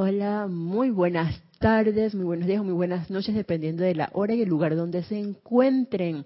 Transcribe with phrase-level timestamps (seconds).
[0.00, 4.42] Hola, muy buenas tardes, muy buenos días, muy buenas noches, dependiendo de la hora y
[4.42, 6.24] el lugar donde se encuentren.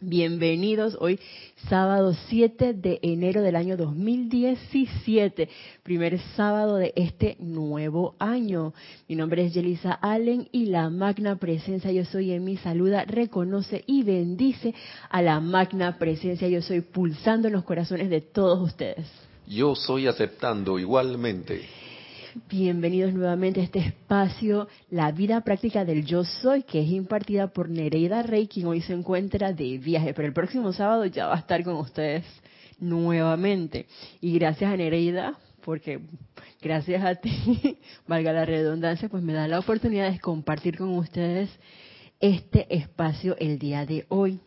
[0.00, 1.20] Bienvenidos hoy
[1.68, 5.46] sábado 7 de enero del año 2017,
[5.82, 8.72] primer sábado de este nuevo año.
[9.08, 13.84] Mi nombre es Yelisa Allen y la magna presencia yo soy en mi saluda, reconoce
[13.86, 14.74] y bendice
[15.10, 19.06] a la magna presencia yo soy pulsando en los corazones de todos ustedes.
[19.46, 21.81] Yo soy aceptando igualmente.
[22.48, 27.68] Bienvenidos nuevamente a este espacio, la vida práctica del yo soy, que es impartida por
[27.68, 31.40] Nereida Rey, quien hoy se encuentra de viaje, pero el próximo sábado ya va a
[31.40, 32.24] estar con ustedes
[32.78, 33.84] nuevamente.
[34.22, 36.00] Y gracias a Nereida, porque
[36.62, 37.76] gracias a ti,
[38.06, 41.50] valga la redundancia, pues me da la oportunidad de compartir con ustedes
[42.18, 44.40] este espacio el día de hoy.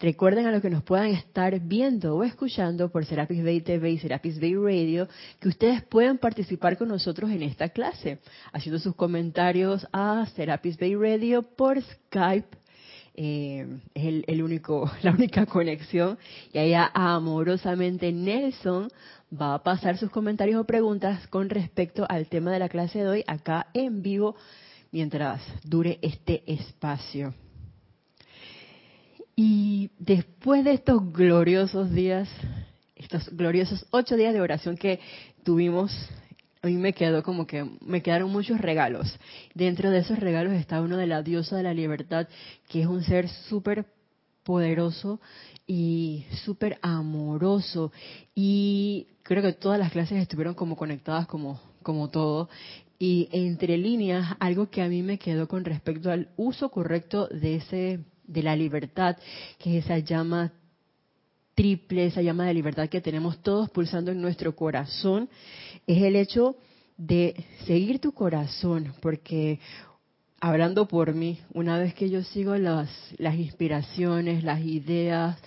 [0.00, 3.98] Recuerden a los que nos puedan estar viendo o escuchando por Serapis Bay TV y
[3.98, 5.08] Serapis Bay Radio
[5.40, 8.18] que ustedes pueden participar con nosotros en esta clase,
[8.52, 12.58] haciendo sus comentarios a Serapis Bay Radio por Skype.
[13.16, 16.18] Eh, es el, único, la única conexión.
[16.52, 18.88] Y allá amorosamente Nelson
[19.32, 23.08] va a pasar sus comentarios o preguntas con respecto al tema de la clase de
[23.08, 24.34] hoy acá en vivo
[24.90, 27.34] mientras dure este espacio.
[29.36, 32.28] Y después de estos gloriosos días,
[32.94, 35.00] estos gloriosos ocho días de oración que
[35.42, 35.92] tuvimos,
[36.62, 39.18] a mí me quedó como que me quedaron muchos regalos.
[39.54, 42.28] Dentro de esos regalos está uno de la diosa de la libertad,
[42.68, 43.86] que es un ser súper
[44.44, 45.20] poderoso
[45.66, 47.92] y súper amoroso.
[48.34, 52.48] Y creo que todas las clases estuvieron como conectadas como, como todo.
[52.98, 57.56] Y entre líneas, algo que a mí me quedó con respecto al uso correcto de
[57.56, 59.16] ese de la libertad,
[59.58, 60.52] que es esa llama
[61.54, 65.28] triple, esa llama de libertad que tenemos todos pulsando en nuestro corazón,
[65.86, 66.56] es el hecho
[66.96, 69.60] de seguir tu corazón, porque
[70.40, 75.38] hablando por mí, una vez que yo sigo las, las inspiraciones, las ideas,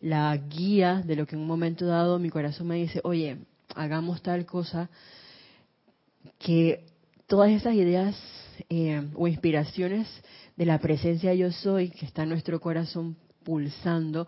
[0.00, 3.38] la guía de lo que en un momento dado mi corazón me dice, oye,
[3.74, 4.90] hagamos tal cosa,
[6.38, 6.84] que
[7.26, 8.16] todas esas ideas
[8.68, 10.06] eh, o inspiraciones
[10.56, 14.26] de la presencia yo soy, que está en nuestro corazón pulsando,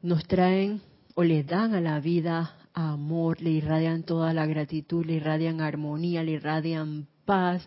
[0.00, 0.80] nos traen
[1.14, 6.22] o le dan a la vida amor, le irradian toda la gratitud, le irradian armonía,
[6.22, 7.66] le irradian paz,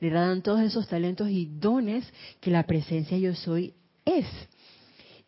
[0.00, 3.74] le irradian todos esos talentos y dones que la presencia yo soy
[4.04, 4.26] es.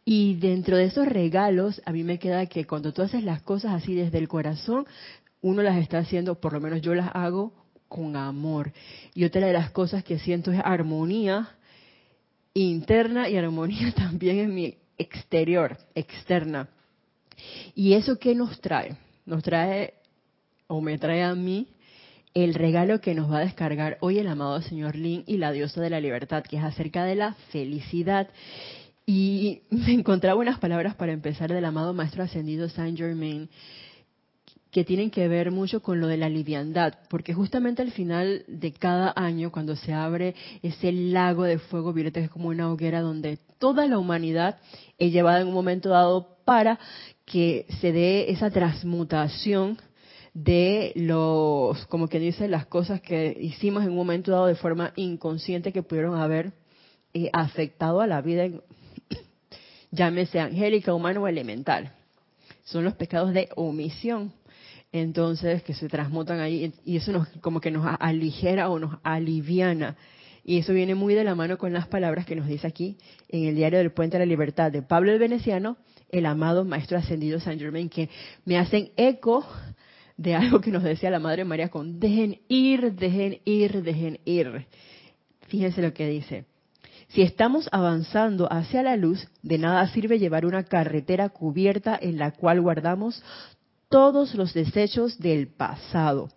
[0.05, 3.73] Y dentro de esos regalos, a mí me queda que cuando tú haces las cosas
[3.75, 4.87] así desde el corazón,
[5.43, 7.53] uno las está haciendo, por lo menos yo las hago
[7.89, 8.73] con amor.
[9.15, 11.58] Y otra de las cosas que siento es armonía
[12.55, 16.69] interna y armonía también en mi exterior, externa.
[17.75, 18.97] ¿Y eso qué nos trae?
[19.27, 19.95] Nos trae,
[20.67, 21.69] o me trae a mí,
[22.35, 25.81] el regalo que nos va a descargar hoy el amado señor Lin y la diosa
[25.81, 28.29] de la libertad, que es acerca de la felicidad.
[29.07, 33.49] Y me encontraba unas palabras para empezar del amado maestro ascendido Saint Germain,
[34.79, 38.71] que tienen que ver mucho con lo de la liviandad, porque justamente al final de
[38.71, 43.01] cada año, cuando se abre ese lago de fuego violeta, que es como una hoguera
[43.01, 44.61] donde toda la humanidad
[44.97, 46.79] es llevada en un momento dado para
[47.25, 49.79] que se dé esa transmutación
[50.33, 54.93] de los, como que dice, las cosas que hicimos en un momento dado de forma
[54.95, 56.53] inconsciente que pudieron haber
[57.15, 58.47] eh, afectado a la vida,
[59.91, 61.91] llámese angélica, humana o elemental.
[62.63, 64.38] Son los pecados de omisión
[64.93, 69.97] entonces que se transmutan ahí y eso nos como que nos aligera o nos aliviana.
[70.45, 72.97] Y eso viene muy de la mano con las palabras que nos dice aquí
[73.29, 75.77] en el diario del Puente de la Libertad de Pablo el Veneciano,
[76.11, 78.09] el amado Maestro Ascendido San Germain, que
[78.47, 79.47] me hacen eco
[80.17, 84.67] de algo que nos decía la Madre María con dejen ir, dejen ir, dejen ir.
[85.49, 86.45] Fíjense lo que dice.
[87.09, 92.33] Si estamos avanzando hacia la luz, de nada sirve llevar una carretera cubierta en la
[92.33, 93.23] cual guardamos
[93.89, 96.29] todos los desechos del pasado.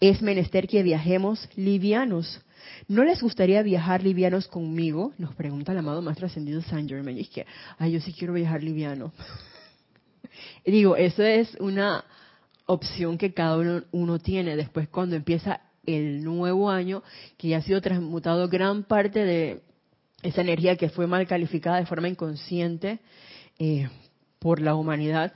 [0.00, 2.40] Es menester que viajemos livianos.
[2.88, 5.12] ¿No les gustaría viajar livianos conmigo?
[5.18, 7.18] Nos pregunta el amado Maestro Ascendido San Germain.
[7.18, 7.46] Y es que,
[7.78, 9.12] ay, yo sí quiero viajar liviano.
[10.66, 12.04] digo, eso es una
[12.66, 14.56] opción que cada uno, uno tiene.
[14.56, 17.02] Después, cuando empieza el nuevo año,
[17.36, 19.62] que ya ha sido transmutado gran parte de
[20.22, 23.00] esa energía que fue mal calificada de forma inconsciente
[23.58, 23.88] eh,
[24.38, 25.32] por la humanidad,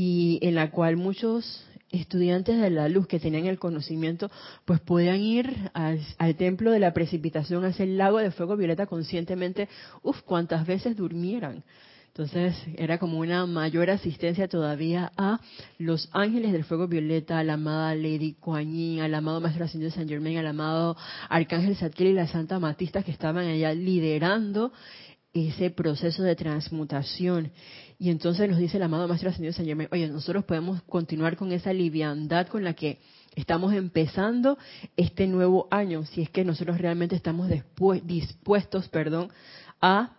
[0.00, 4.30] y en la cual muchos estudiantes de la luz que tenían el conocimiento,
[4.64, 5.98] pues podían ir al,
[6.36, 9.68] templo de la precipitación, hacia el lago de fuego violeta conscientemente,
[10.04, 11.64] uff, cuantas veces durmieran.
[12.06, 15.40] Entonces era como una mayor asistencia todavía a
[15.78, 19.90] los ángeles del fuego violeta, a la amada Lady Kuan Yin, al amado Maestro Ascendido
[19.90, 20.96] San Germain, al amado
[21.28, 24.72] Arcángel Zadkiel y la Santa Matista que estaban allá liderando
[25.32, 27.52] ese proceso de transmutación.
[27.98, 31.52] Y entonces nos dice el amado Maestro Ascendido San Germain, oye, nosotros podemos continuar con
[31.52, 32.98] esa liviandad con la que
[33.34, 34.58] estamos empezando
[34.96, 37.48] este nuevo año, si es que nosotros realmente estamos
[38.04, 39.30] dispuestos, perdón,
[39.80, 40.16] a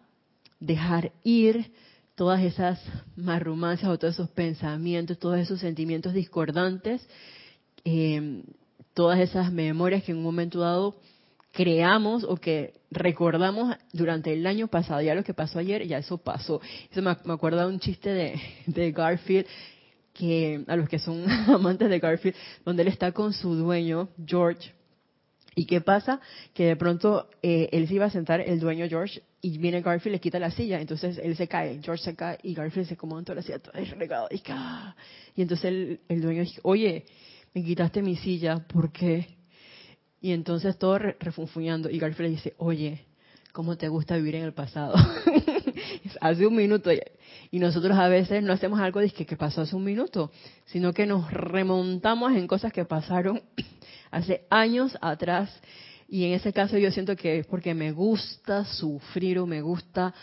[0.59, 1.71] dejar ir
[2.15, 2.81] todas esas
[3.15, 7.07] marrumancias o todos esos pensamientos, todos esos sentimientos discordantes,
[7.85, 8.43] em,
[8.93, 10.97] todas esas memorias que en un momento dado
[11.51, 16.17] creamos o que recordamos durante el año pasado, ya lo que pasó ayer, ya eso
[16.17, 16.61] pasó.
[16.91, 19.45] Eso me, acuerdo de un chiste de, de Garfield,
[20.13, 22.35] que a los que son amantes de Garfield,
[22.65, 24.73] donde él está con su dueño, George,
[25.55, 26.21] ¿Y qué pasa?
[26.53, 30.13] Que de pronto eh, él se iba a sentar, el dueño George, y viene Garfield
[30.13, 30.79] y le quita la silla.
[30.79, 33.73] Entonces él se cae, George se cae y Garfield se come toda la silla, todo
[33.97, 34.29] regado.
[34.31, 34.41] Y,
[35.35, 37.03] y entonces el, el, dueño dice, oye,
[37.53, 39.38] me quitaste mi silla, ¿por qué?
[40.21, 41.89] Y entonces todo refunfuñando.
[41.89, 43.05] Y Garfield dice, oye,
[43.51, 44.95] ¿cómo te gusta vivir en el pasado?
[46.21, 46.91] hace un minuto.
[47.51, 50.31] Y nosotros a veces no hacemos algo de que, que pasó hace un minuto,
[50.65, 53.41] sino que nos remontamos en cosas que pasaron
[54.11, 55.49] hace años atrás.
[56.07, 60.13] Y en ese caso yo siento que es porque me gusta sufrir o me gusta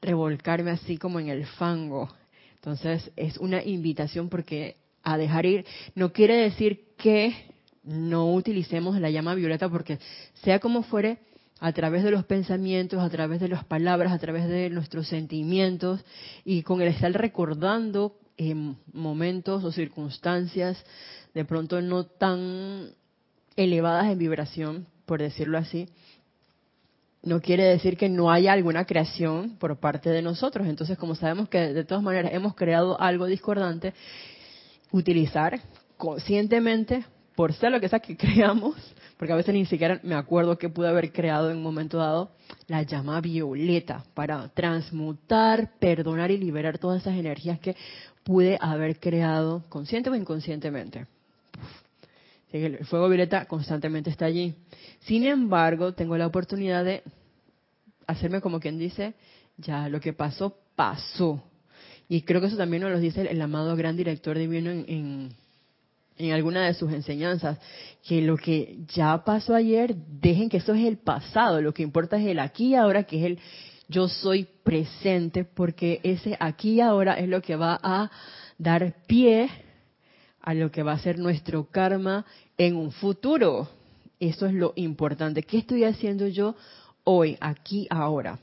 [0.00, 2.08] revolcarme así como en el fango.
[2.56, 5.64] Entonces es una invitación porque a dejar ir
[5.94, 7.55] no quiere decir que
[7.86, 9.98] no utilicemos la llama violeta porque
[10.42, 11.18] sea como fuere,
[11.58, 16.04] a través de los pensamientos, a través de las palabras, a través de nuestros sentimientos
[16.44, 20.84] y con el estar recordando en momentos o circunstancias
[21.32, 22.90] de pronto no tan
[23.56, 25.88] elevadas en vibración, por decirlo así,
[27.22, 30.68] no quiere decir que no haya alguna creación por parte de nosotros.
[30.68, 33.94] Entonces, como sabemos que de todas maneras hemos creado algo discordante,
[34.92, 35.60] utilizar
[35.96, 37.04] conscientemente,
[37.36, 38.74] por ser lo que sea que creamos,
[39.16, 42.32] porque a veces ni siquiera me acuerdo que pude haber creado en un momento dado,
[42.66, 47.76] la llama violeta para transmutar, perdonar y liberar todas esas energías que
[48.24, 51.06] pude haber creado consciente o inconscientemente.
[52.50, 54.54] El fuego violeta constantemente está allí.
[55.00, 57.02] Sin embargo, tengo la oportunidad de
[58.06, 59.14] hacerme como quien dice,
[59.58, 61.42] ya lo que pasó, pasó.
[62.08, 65.28] Y creo que eso también nos lo dice el, amado gran director divino en, en,
[66.18, 67.58] alguna de sus enseñanzas,
[68.06, 72.16] que lo que ya pasó ayer, dejen que eso es el pasado, lo que importa
[72.16, 73.38] es el aquí y ahora, que es el
[73.88, 78.10] yo soy presente, porque ese aquí y ahora es lo que va a
[78.58, 79.48] dar pie
[80.40, 82.24] a lo que va a ser nuestro karma
[82.56, 83.68] en un futuro.
[84.18, 85.42] Eso es lo importante.
[85.42, 86.56] ¿Qué estoy haciendo yo
[87.04, 88.38] hoy, aquí, ahora?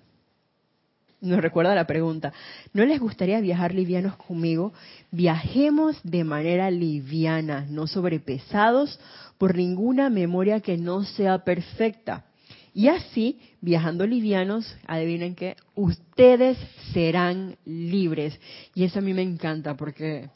[1.24, 2.34] Nos recuerda la pregunta.
[2.74, 4.74] ¿No les gustaría viajar livianos conmigo?
[5.10, 9.00] Viajemos de manera liviana, no sobrepesados
[9.38, 12.26] por ninguna memoria que no sea perfecta.
[12.74, 16.58] Y así, viajando livianos, adivinen que ustedes
[16.92, 18.38] serán libres.
[18.76, 20.30] Y eso a mí me encanta porque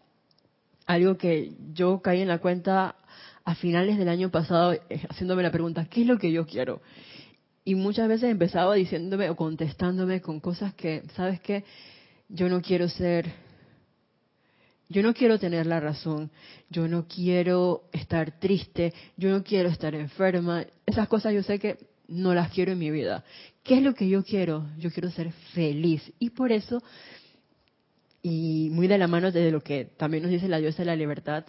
[0.85, 2.95] algo que yo caí en la cuenta
[3.43, 6.79] a finales del año pasado eh, haciéndome la pregunta, ¿qué es lo que yo quiero?
[7.67, 11.65] Y muchas veces empezaba diciéndome o contestándome con cosas que, ¿sabes qué?
[12.29, 13.29] Yo no quiero ser,
[14.87, 16.31] yo no quiero tener la razón,
[16.69, 20.65] yo no quiero estar triste, yo no quiero estar enferma.
[20.85, 21.77] Esas cosas yo sé que
[22.07, 23.25] no las quiero en mi vida.
[23.63, 24.65] ¿Qué es lo que yo quiero?
[24.77, 26.01] Yo quiero ser feliz.
[26.19, 26.81] Y por eso
[28.21, 30.95] y muy de la mano de lo que también nos dice la diosa de la
[30.95, 31.44] libertad,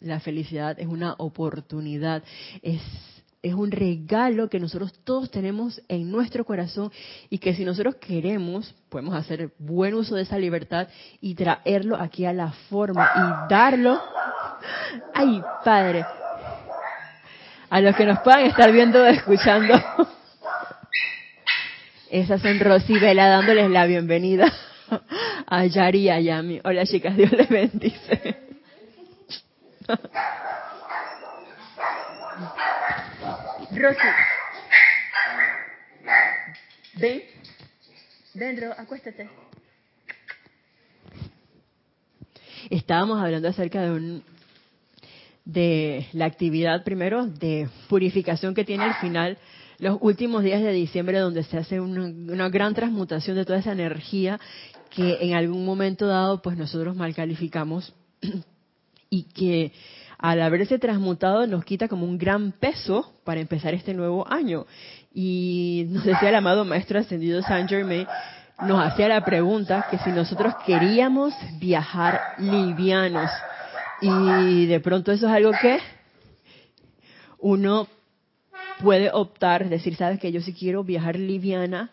[0.00, 2.22] la felicidad es una oportunidad,
[2.60, 2.82] es,
[3.44, 6.90] es un regalo que nosotros todos tenemos en nuestro corazón
[7.28, 10.88] y que si nosotros queremos, podemos hacer buen uso de esa libertad
[11.20, 14.00] y traerlo aquí a la forma y darlo.
[15.12, 16.06] ¡Ay, Padre!
[17.68, 19.74] A los que nos puedan estar viendo o escuchando.
[22.10, 24.50] Esas son Rosy Vela dándoles la bienvenida
[25.46, 26.62] a Yari y a Yami.
[26.64, 28.38] Hola chicas, Dios les bendice.
[33.76, 33.98] Rosy.
[36.96, 37.22] Ven.
[38.34, 39.28] Dentro, acuéstate.
[42.70, 44.24] Estábamos hablando acerca de un
[45.44, 49.36] de la actividad primero de purificación que tiene al final
[49.78, 53.72] los últimos días de diciembre donde se hace una, una, gran transmutación de toda esa
[53.72, 54.40] energía
[54.88, 57.92] que en algún momento dado pues nosotros mal calificamos
[59.10, 59.72] y que
[60.18, 64.66] al haberse transmutado nos quita como un gran peso para empezar este nuevo año.
[65.12, 68.06] Y nos decía el amado Maestro Ascendido Saint Germain
[68.62, 73.30] nos hacía la pregunta que si nosotros queríamos viajar livianos.
[74.00, 75.78] Y de pronto eso es algo que
[77.38, 77.88] uno
[78.80, 81.90] puede optar, decir, sabes que yo sí quiero viajar liviana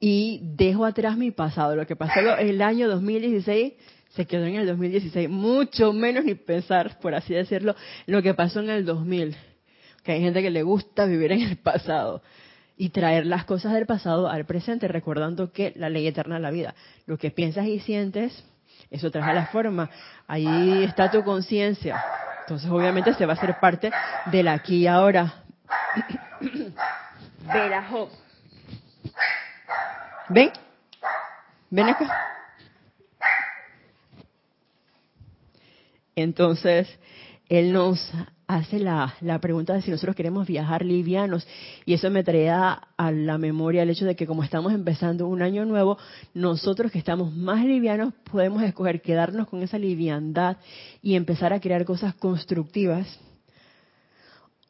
[0.00, 1.76] y dejo atrás mi pasado.
[1.76, 3.74] Lo que pasó el año 2016
[4.14, 5.28] se quedó en el 2016.
[5.28, 7.74] Mucho menos ni pensar, por así decirlo,
[8.06, 9.36] lo que pasó en el 2000.
[10.02, 12.22] Que hay gente que le gusta vivir en el pasado
[12.76, 16.50] y traer las cosas del pasado al presente, recordando que la ley eterna de la
[16.50, 16.74] vida.
[17.06, 18.44] Lo que piensas y sientes,
[18.90, 19.88] eso trae la forma.
[20.26, 22.02] Ahí está tu conciencia.
[22.40, 23.90] Entonces, obviamente, se va a hacer parte
[24.26, 25.44] del aquí y ahora.
[27.52, 28.10] Verajo.
[30.28, 30.50] ¿Ven?
[31.70, 32.31] ¿Ven acá?
[36.16, 36.88] Entonces,
[37.48, 37.98] él nos
[38.46, 41.46] hace la, pregunta de si nosotros queremos viajar livianos.
[41.84, 45.42] Y eso me traía a la memoria el hecho de que como estamos empezando un
[45.42, 45.98] año nuevo,
[46.34, 50.58] nosotros que estamos más livianos podemos escoger quedarnos con esa liviandad
[51.02, 53.18] y empezar a crear cosas constructivas.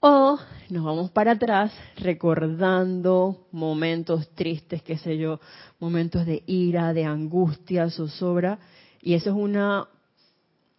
[0.00, 5.38] O nos vamos para atrás recordando momentos tristes, qué sé yo,
[5.78, 8.58] momentos de ira, de angustia, zozobra.
[9.00, 9.87] Y eso es una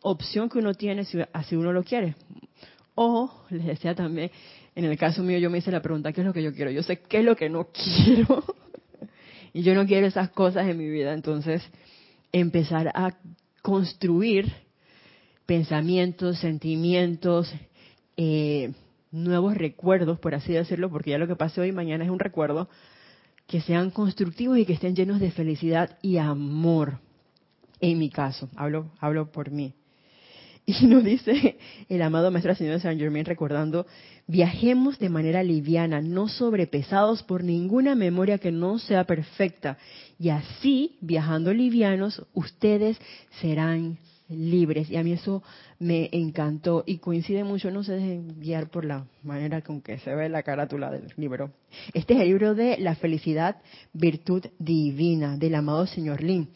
[0.03, 2.15] opción que uno tiene si así uno lo quiere.
[2.95, 4.29] O, les decía también,
[4.75, 6.69] en el caso mío yo me hice la pregunta, ¿qué es lo que yo quiero?
[6.71, 8.43] Yo sé qué es lo que no quiero.
[9.53, 11.13] y yo no quiero esas cosas en mi vida.
[11.13, 11.63] Entonces,
[12.31, 13.15] empezar a
[13.61, 14.51] construir
[15.45, 17.53] pensamientos, sentimientos,
[18.17, 18.73] eh,
[19.11, 22.19] nuevos recuerdos, por así decirlo, porque ya lo que pase hoy y mañana es un
[22.19, 22.69] recuerdo,
[23.47, 26.99] que sean constructivos y que estén llenos de felicidad y amor.
[27.79, 29.73] En mi caso, hablo, hablo por mí.
[30.65, 31.57] Y nos dice
[31.89, 33.85] el amado Maestro Señor Saint Germain recordando,
[34.27, 39.77] viajemos de manera liviana, no sobrepesados por ninguna memoria que no sea perfecta.
[40.17, 42.97] Y así, viajando livianos, ustedes
[43.41, 43.97] serán
[44.29, 44.89] libres.
[44.89, 45.43] Y a mí eso
[45.79, 50.15] me encantó y coincide mucho, no se dejen guiar por la manera con que se
[50.15, 51.51] ve la carátula del libro.
[51.93, 53.57] Este es el libro de La felicidad,
[53.91, 56.47] virtud divina, del amado Señor Lin.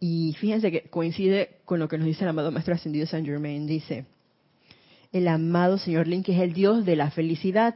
[0.00, 3.66] Y fíjense que coincide con lo que nos dice el amado Maestro Ascendido Saint Germain.
[3.66, 4.06] Dice,
[5.12, 7.74] el amado Señor Lin, que es el Dios de la felicidad.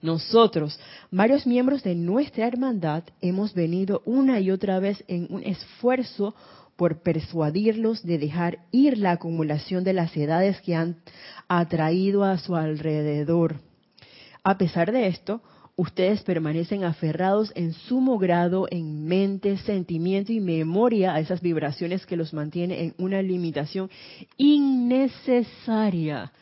[0.00, 0.78] Nosotros,
[1.10, 6.34] varios miembros de nuestra hermandad, hemos venido una y otra vez en un esfuerzo
[6.76, 10.96] por persuadirlos de dejar ir la acumulación de las edades que han
[11.48, 13.56] atraído a su alrededor.
[14.44, 15.40] A pesar de esto,
[15.76, 22.16] ustedes permanecen aferrados en sumo grado en mente, sentimiento y memoria a esas vibraciones que
[22.16, 23.90] los mantiene en una limitación
[24.38, 26.32] innecesaria.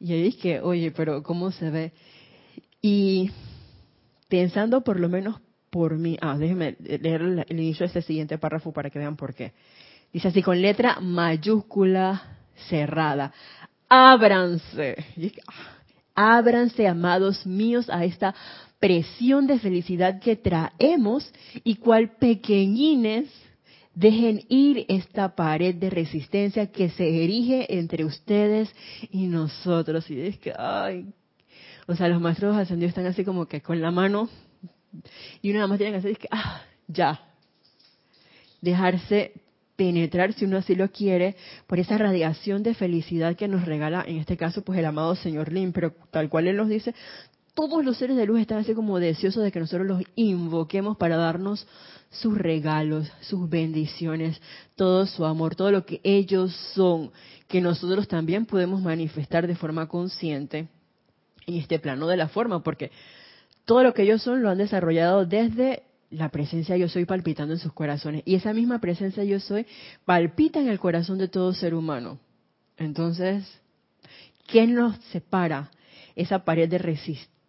[0.00, 1.92] Y ahí dije, oye, pero ¿cómo se ve?
[2.82, 3.30] Y
[4.28, 8.72] pensando por lo menos por mí, ah, déjenme leer el inicio de este siguiente párrafo
[8.72, 9.52] para que vean por qué.
[10.12, 13.32] Dice así con letra mayúscula cerrada.
[13.88, 14.96] Ábranse.
[16.14, 18.34] Ábranse, amados míos, a esta
[18.80, 21.30] presión de felicidad que traemos
[21.62, 23.28] y cual pequeñines
[23.94, 28.74] dejen ir esta pared de resistencia que se erige entre ustedes
[29.10, 30.10] y nosotros.
[30.10, 31.12] Y es que, ay,
[31.86, 34.28] o sea, los maestros ascendidos están así como que con la mano
[35.42, 37.20] y uno nada más tiene que hacer es que, ah, ya.
[38.60, 39.32] Dejarse
[39.76, 44.18] penetrar, si uno así lo quiere, por esa radiación de felicidad que nos regala, en
[44.18, 46.94] este caso, pues el amado señor Lin, pero tal cual él nos dice,
[47.54, 51.16] todos los seres de luz están así como deseosos de que nosotros los invoquemos para
[51.16, 51.66] darnos
[52.10, 54.40] sus regalos, sus bendiciones,
[54.76, 57.10] todo su amor, todo lo que ellos son,
[57.48, 60.68] que nosotros también podemos manifestar de forma consciente
[61.46, 62.90] en este plano de la forma, porque
[63.64, 67.60] todo lo que ellos son lo han desarrollado desde la presencia yo soy palpitando en
[67.60, 68.22] sus corazones.
[68.24, 69.66] Y esa misma presencia yo soy
[70.04, 72.18] palpita en el corazón de todo ser humano.
[72.76, 73.44] Entonces,
[74.48, 75.70] ¿qué nos separa?
[76.16, 77.39] Esa pared de resistencia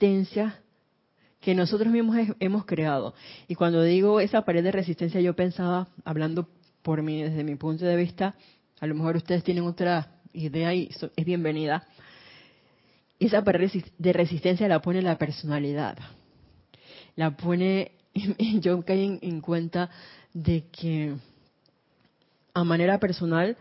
[1.39, 3.13] que nosotros mismos hemos creado.
[3.47, 6.47] Y cuando digo esa pared de resistencia, yo pensaba, hablando
[6.81, 8.35] por mí, desde mi punto de vista,
[8.79, 11.85] a lo mejor ustedes tienen otra idea y es bienvenida.
[13.19, 15.97] Esa pared de resistencia la pone la personalidad.
[17.15, 17.91] La pone,
[18.59, 19.91] yo caí en cuenta
[20.33, 21.13] de que
[22.53, 23.55] a manera personal,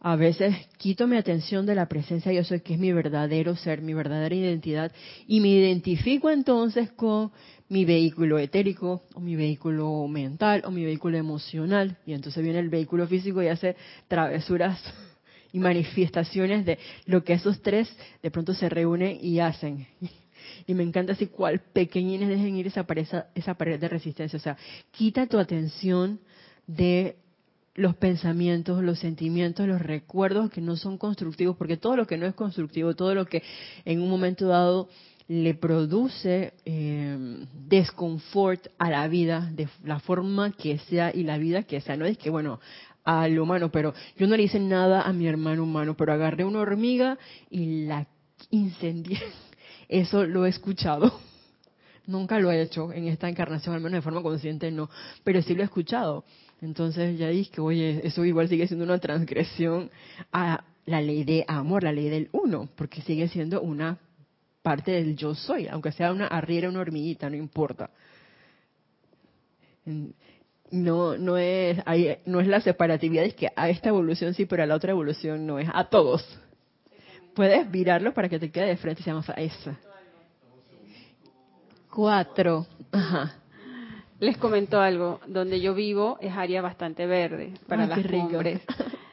[0.00, 3.82] a veces quito mi atención de la presencia yo soy, que es mi verdadero ser,
[3.82, 4.92] mi verdadera identidad,
[5.26, 7.32] y me identifico entonces con
[7.68, 12.68] mi vehículo etérico, o mi vehículo mental, o mi vehículo emocional, y entonces viene el
[12.68, 13.76] vehículo físico y hace
[14.08, 14.80] travesuras
[15.52, 17.88] y manifestaciones de lo que esos tres
[18.22, 19.86] de pronto se reúnen y hacen.
[20.68, 24.36] Y me encanta así cual pequeñines dejen ir esa pared, esa pared de resistencia.
[24.36, 24.56] O sea,
[24.90, 26.20] quita tu atención
[26.66, 27.16] de
[27.76, 32.26] los pensamientos, los sentimientos, los recuerdos que no son constructivos, porque todo lo que no
[32.26, 33.42] es constructivo, todo lo que
[33.84, 34.88] en un momento dado
[35.28, 41.64] le produce eh, desconfort a la vida de la forma que sea y la vida
[41.64, 41.96] que sea.
[41.96, 42.60] No es que, bueno,
[43.04, 46.60] al humano, pero yo no le hice nada a mi hermano humano, pero agarré una
[46.60, 47.18] hormiga
[47.50, 48.06] y la
[48.50, 49.20] incendié.
[49.88, 51.20] Eso lo he escuchado.
[52.06, 54.88] Nunca lo he hecho en esta encarnación, al menos de forma consciente no,
[55.24, 56.24] pero sí lo he escuchado.
[56.62, 59.90] Entonces ya dije que, oye, eso igual sigue siendo una transgresión
[60.32, 63.98] a la ley de amor, la ley del uno, porque sigue siendo una
[64.62, 67.90] parte del yo soy, aunque sea una arriera, una hormiguita, no importa.
[70.70, 71.78] No, no es,
[72.24, 75.46] no es la separatividad, es que a esta evolución sí, pero a la otra evolución
[75.46, 76.24] no es, a todos.
[77.34, 79.78] Puedes virarlo para que te quede de frente, se llama esa.
[81.90, 82.66] Cuatro.
[82.90, 83.36] Ajá.
[84.18, 88.62] Les comento algo, donde yo vivo es área bastante verde para las cumbres.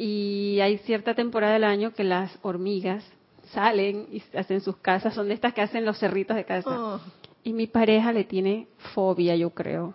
[0.00, 3.04] Y hay cierta temporada del año que las hormigas
[3.52, 6.70] salen y hacen sus casas, son de estas que hacen los cerritos de casa.
[6.70, 7.00] Oh.
[7.42, 9.94] Y mi pareja le tiene fobia, yo creo,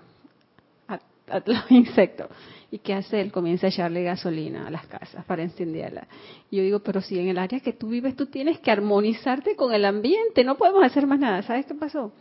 [0.89, 0.99] a,
[1.45, 2.27] los insectos.
[2.69, 3.31] ¿Y qué hace él?
[3.31, 6.07] Comienza a echarle gasolina a las casas para encenderla.
[6.51, 9.55] Y yo digo, pero si en el área que tú vives tú tienes que armonizarte
[9.55, 11.43] con el ambiente, no podemos hacer más nada.
[11.43, 12.11] ¿Sabes qué pasó?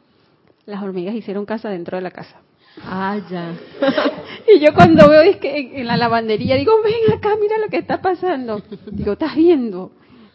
[0.66, 2.40] Las hormigas hicieron casa dentro de la casa.
[2.84, 3.52] Ah, ya.
[4.54, 7.78] y yo cuando veo es que en la lavandería digo, ven acá, mira lo que
[7.78, 8.62] está pasando.
[8.90, 9.92] Digo, ¿estás viendo?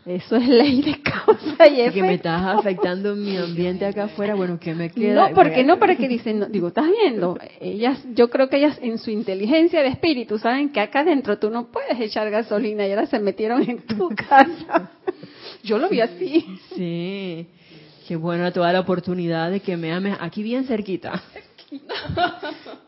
[0.07, 1.95] Eso es ley de causa y efecto.
[1.95, 5.29] Que me estás afectando mi ambiente acá afuera, bueno, ¿qué me queda?
[5.29, 7.37] No, porque no, para que dicen, digo, ¿estás viendo?
[7.59, 11.49] Ellas, yo creo que ellas en su inteligencia de espíritu saben que acá adentro tú
[11.49, 14.91] no puedes echar gasolina y ahora se metieron en tu casa.
[15.63, 16.57] yo lo vi así.
[16.73, 17.47] Sí,
[18.07, 21.21] qué bueno, toda la oportunidad de que me ames aquí bien cerquita.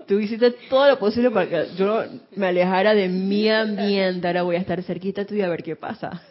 [0.08, 2.04] Tú hiciste todo lo posible para que yo
[2.36, 5.76] me alejara de mi ambiente, ahora voy a estar cerquita tú y a ver qué
[5.76, 6.22] pasa.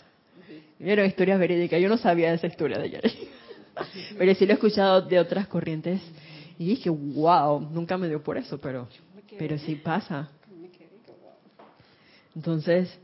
[0.81, 3.29] Era historia verídica, yo no sabía de esa historia de Yari.
[4.17, 6.01] Pero sí lo he escuchado de otras corrientes
[6.59, 8.89] y dije, wow, nunca me dio por eso, pero,
[9.39, 10.31] pero sí pasa.
[12.35, 12.99] Entonces,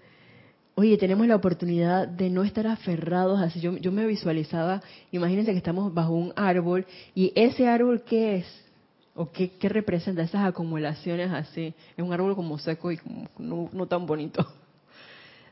[0.74, 3.60] oye, tenemos la oportunidad de no estar aferrados así.
[3.60, 4.82] Yo, yo me visualizaba,
[5.12, 8.46] imagínense que estamos bajo un árbol y ese árbol, ¿qué es?
[9.14, 11.72] ¿O qué, qué representa esas acumulaciones así?
[11.96, 12.98] Es un árbol como seco y
[13.38, 14.44] no, tan bonito.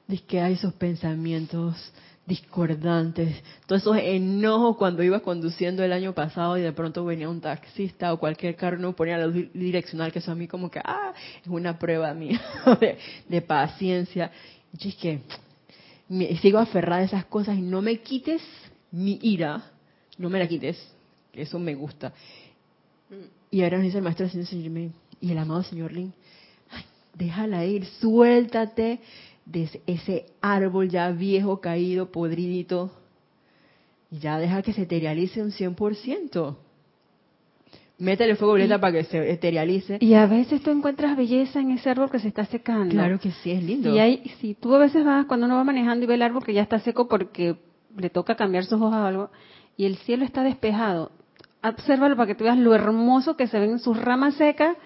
[0.09, 1.93] Dice que hay esos pensamientos
[2.27, 7.41] discordantes, todos esos enojos cuando iba conduciendo el año pasado y de pronto venía un
[7.41, 11.13] taxista o cualquier carro no ponía la direccional, que eso a mí como que, ah,
[11.41, 12.41] es una prueba mía
[13.29, 14.31] de, paciencia.
[14.79, 15.21] Es que
[16.41, 18.43] sigo aferrada a esas cosas y no me quites
[18.91, 19.71] mi ira,
[20.19, 20.79] no me la quites,
[21.33, 22.13] que eso me gusta.
[23.51, 24.27] Y ahora nos dice el maestro
[25.21, 26.13] y el amado señor Lin,
[27.15, 29.01] déjala ir, suéltate,
[29.45, 32.93] de ese árbol ya viejo, caído, podridito,
[34.11, 36.57] y ya deja que se eterialice un 100%.
[38.03, 39.99] Métele fuego violeta para que se eterialice.
[40.01, 42.91] Y a veces tú encuentras belleza en ese árbol que se está secando.
[42.91, 43.95] Claro que sí, es lindo.
[43.95, 46.45] Y hay, si tú a veces vas, cuando uno va manejando y ve el árbol
[46.45, 47.55] que ya está seco porque
[47.97, 49.31] le toca cambiar sus hojas o algo,
[49.77, 51.13] y el cielo está despejado,
[51.63, 54.77] obsérvalo para que tú veas lo hermoso que se ven sus ramas secas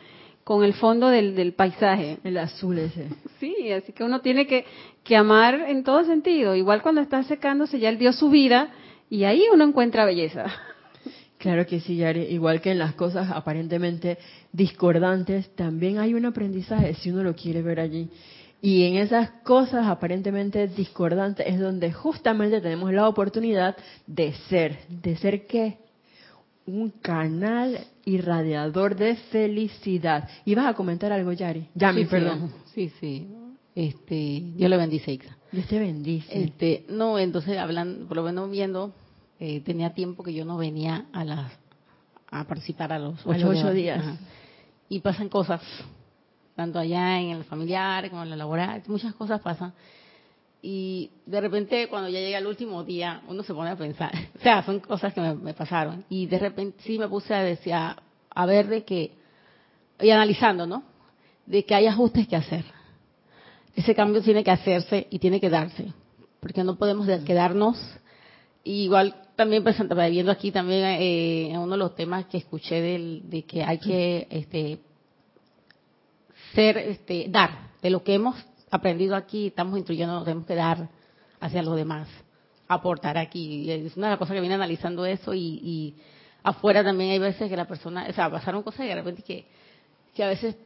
[0.45, 2.19] con el fondo del, del, paisaje.
[2.23, 3.09] El azul ese.
[3.41, 4.67] Sí, así que uno tiene que,
[5.05, 6.55] que amar en todo sentido.
[6.55, 8.73] Igual cuando está secándose, ya él dio su vida
[9.09, 10.47] y ahí uno encuentra belleza.
[11.39, 12.23] Claro que sí, Yari.
[12.23, 14.19] Igual que en las cosas aparentemente
[14.53, 18.09] discordantes, también hay un aprendizaje si uno lo quiere ver allí.
[18.63, 24.79] Y en esas cosas aparentemente discordantes es donde justamente tenemos la oportunidad de ser.
[24.89, 25.79] ¿De ser qué?
[26.67, 30.29] un canal irradiador de felicidad.
[30.45, 31.69] ¿Ibas a comentar algo, Yari?
[31.75, 32.53] Yami, perdón.
[32.75, 33.27] Sí, sí.
[33.75, 35.37] Este, Dios le bendice, Ixa.
[35.53, 36.45] Dios te bendice.
[36.45, 38.93] Este, no, entonces hablando, por lo menos viendo,
[39.41, 41.53] eh, tenía tiempo que yo no venía a las
[42.29, 44.05] a participar a los ocho, días.
[44.89, 45.63] Y pasan cosas,
[46.55, 49.73] tanto allá en el familiar como en la laboral, muchas cosas pasan
[50.69, 54.43] y de repente cuando ya llega el último día uno se pone a pensar, o
[54.43, 58.47] sea, son cosas que me, pasaron y de repente sí me puse a decir, a,
[58.47, 59.13] ver de que,
[60.01, 60.83] y analizando, ¿no?
[61.47, 62.65] De que hay ajustes que hacer.
[63.77, 65.93] Ese cambio tiene que hacerse y tiene que darse,
[66.41, 67.79] porque no podemos quedarnos,
[68.65, 72.81] igual también presentando, pues, viendo aquí también eh, en uno de los temas que escuché
[72.81, 74.81] del, de que hay que este,
[76.55, 78.37] ser, este, dar de lo que hemos
[78.71, 80.89] aprendido aquí, estamos instruyendo, tenemos que dar
[81.41, 82.09] hacia los demás.
[82.69, 83.71] aportar aquí.
[83.71, 85.95] Es una de las cosas que viene analizando eso y, y
[86.43, 89.47] afuera también hay veces que la persona, o sea, pasaron cosas y de repente que,
[90.15, 90.57] que a veces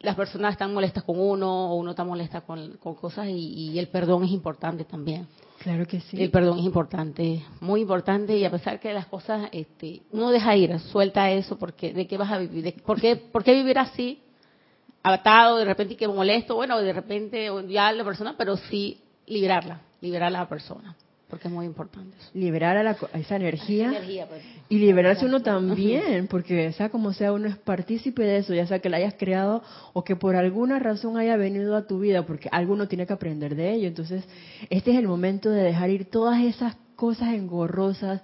[0.00, 4.24] las personas están molestas con uno o uno está molesta con, cosas y, el perdón
[4.24, 5.26] es importante también.
[5.60, 6.22] Claro que sí.
[6.22, 10.56] El perdón es importante, muy importante y a pesar que las cosas, este, uno deja
[10.56, 14.22] ir, suelta eso porque de qué vas a vivir, por, qué, por qué vivir así,
[15.02, 19.82] atado de repente y que molesto, bueno, de repente ya la persona, pero sí liberarla,
[20.00, 20.96] liberar a la persona
[21.30, 22.16] porque es muy importante.
[22.34, 23.94] Liberar a, esa energía,
[24.28, 24.42] pues.
[24.68, 28.80] y liberarse uno también, porque sea como sea, uno es partícipe de eso, ya sea
[28.80, 29.62] que la hayas creado
[29.92, 33.54] o que por alguna razón haya venido a tu vida, porque alguno tiene que aprender
[33.54, 33.88] de ello.
[33.88, 34.24] Entonces,
[34.68, 38.20] este es el momento de dejar ir todas esas cosas engorrosas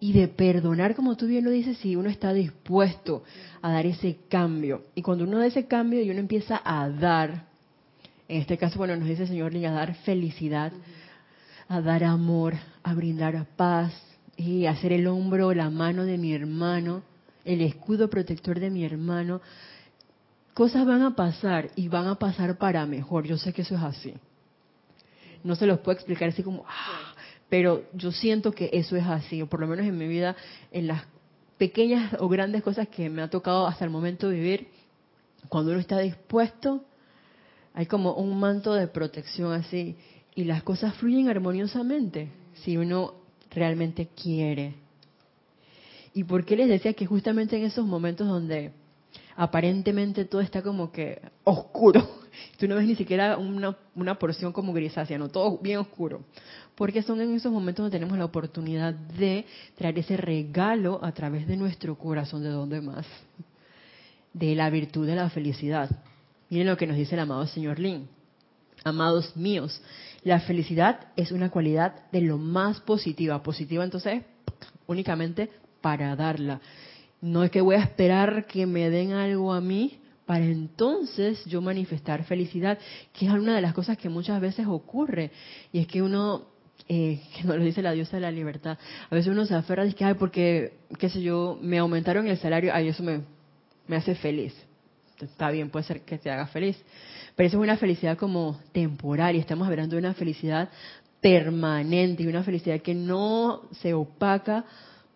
[0.00, 3.22] y de perdonar, como tú bien lo dices, si uno está dispuesto
[3.62, 4.82] a dar ese cambio.
[4.94, 7.44] Y cuando uno da ese cambio y uno empieza a dar,
[8.28, 10.72] en este caso, bueno, nos dice el Señor a dar felicidad
[11.68, 13.92] a dar amor, a brindar paz,
[14.36, 17.02] y hacer el hombro, la mano de mi hermano,
[17.44, 19.40] el escudo protector de mi hermano.
[20.52, 23.26] Cosas van a pasar y van a pasar para mejor.
[23.26, 24.14] Yo sé que eso es así.
[25.42, 27.14] No se los puedo explicar así como, ah",
[27.48, 30.36] pero yo siento que eso es así, o por lo menos en mi vida,
[30.72, 31.02] en las
[31.56, 34.68] pequeñas o grandes cosas que me ha tocado hasta el momento vivir,
[35.48, 36.84] cuando uno está dispuesto,
[37.72, 39.96] hay como un manto de protección así
[40.36, 42.28] y las cosas fluyen armoniosamente
[42.62, 43.14] si uno
[43.50, 44.74] realmente quiere.
[46.12, 48.70] ¿Y por qué les decía que justamente en esos momentos donde
[49.34, 52.06] aparentemente todo está como que oscuro,
[52.58, 56.22] tú no ves ni siquiera una, una porción como grisácea, no, todo bien oscuro?
[56.74, 61.46] Porque son en esos momentos donde tenemos la oportunidad de traer ese regalo a través
[61.48, 63.06] de nuestro corazón, ¿de dónde más?
[64.34, 65.90] De la virtud de la felicidad.
[66.50, 68.06] Miren lo que nos dice el amado señor Lin.
[68.84, 69.80] Amados míos,
[70.26, 73.44] la felicidad es una cualidad de lo más positiva.
[73.44, 74.24] Positiva entonces
[74.88, 76.60] únicamente para darla.
[77.20, 81.60] No es que voy a esperar que me den algo a mí para entonces yo
[81.60, 82.76] manifestar felicidad,
[83.12, 85.30] que es una de las cosas que muchas veces ocurre.
[85.72, 86.46] Y es que uno,
[86.88, 89.84] eh, que nos lo dice la diosa de la libertad, a veces uno se aferra
[89.84, 93.20] y dice, ay, porque, qué sé yo, me aumentaron el salario, ay, eso me,
[93.86, 94.52] me hace feliz.
[95.20, 96.76] Está bien, puede ser que te haga feliz.
[97.34, 100.68] Pero eso es una felicidad como temporal y estamos hablando de una felicidad
[101.20, 104.64] permanente y una felicidad que no se opaca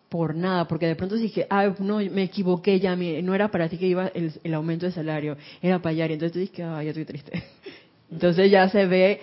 [0.09, 3.77] por nada, porque de pronto dije, ah, no, me equivoqué ya, no era para ti
[3.77, 6.89] que iba el, aumento de salario, era para allá, y entonces tú dices, ah, ya
[6.89, 7.43] estoy triste.
[8.11, 9.21] Entonces ya se ve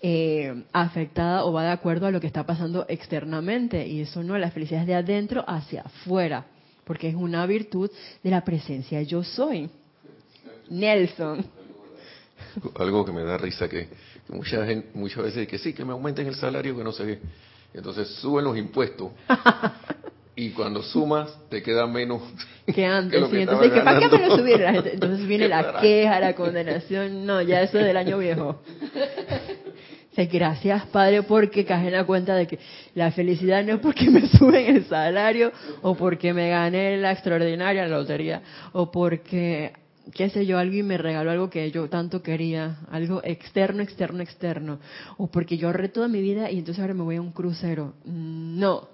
[0.00, 4.38] eh, afectada o va de acuerdo a lo que está pasando externamente, y eso no,
[4.38, 6.46] la felicidad es de adentro hacia afuera,
[6.84, 7.90] porque es una virtud
[8.22, 9.68] de la presencia yo soy.
[10.70, 11.44] Nelson
[12.78, 13.88] algo que me da risa, que,
[14.28, 17.18] muchas, muchas veces que sí, que me aumenten el salario, que no sé qué.
[17.74, 19.12] Entonces suben los impuestos
[20.34, 22.22] y cuando sumas te queda menos
[22.74, 23.22] que antes.
[23.32, 24.74] entonces, ¿qué, ¿para qué me lo subieron?
[24.86, 27.24] Entonces viene la queja, la condenación.
[27.26, 28.60] No, ya eso es del año viejo.
[30.16, 32.58] gracias Padre porque caje en la cuenta de que
[32.94, 37.86] la felicidad no es porque me suben el salario o porque me gané la extraordinaria
[37.86, 39.72] lotería o porque
[40.14, 44.78] qué sé yo, alguien me regaló algo que yo tanto quería, algo externo, externo, externo,
[45.16, 47.94] o porque yo ahorré toda mi vida y entonces ahora me voy a un crucero.
[48.04, 48.88] No,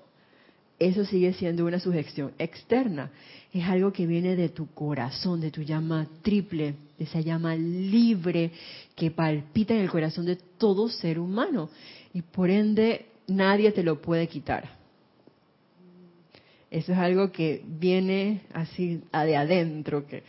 [0.79, 3.11] eso sigue siendo una sugestión externa.
[3.53, 8.51] Es algo que viene de tu corazón, de tu llama triple, de esa llama libre
[8.95, 11.71] que palpita en el corazón de todo ser humano.
[12.13, 14.69] Y por ende, nadie te lo puede quitar.
[16.71, 20.25] Eso es algo que viene así de adentro, que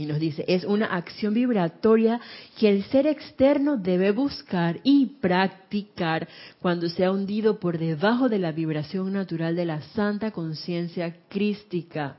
[0.00, 2.22] y nos dice, es una acción vibratoria
[2.58, 6.26] que el ser externo debe buscar y practicar
[6.58, 12.16] cuando se ha hundido por debajo de la vibración natural de la santa conciencia crística.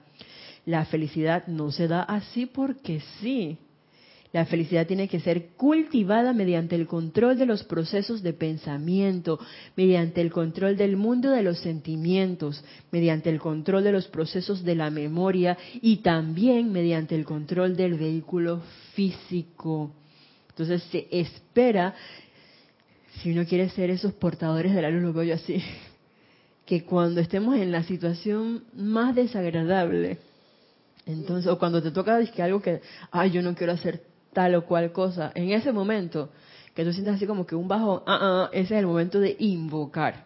[0.63, 3.57] La felicidad no se da así porque sí.
[4.33, 9.39] La felicidad tiene que ser cultivada mediante el control de los procesos de pensamiento,
[9.75, 14.75] mediante el control del mundo de los sentimientos, mediante el control de los procesos de
[14.75, 18.61] la memoria y también mediante el control del vehículo
[18.93, 19.91] físico.
[20.49, 21.93] Entonces se espera,
[23.21, 25.61] si uno quiere ser esos portadores de la luz, lo veo yo así,
[26.65, 30.19] que cuando estemos en la situación más desagradable,
[31.05, 32.79] entonces, o cuando te toca decir algo que,
[33.11, 36.29] ay, yo no quiero hacer tal o cual cosa, en ese momento
[36.73, 39.35] que tú sientas así como que un bajo, ah, ah, ese es el momento de
[39.39, 40.25] invocar.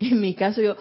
[0.00, 0.76] En mi caso, yo,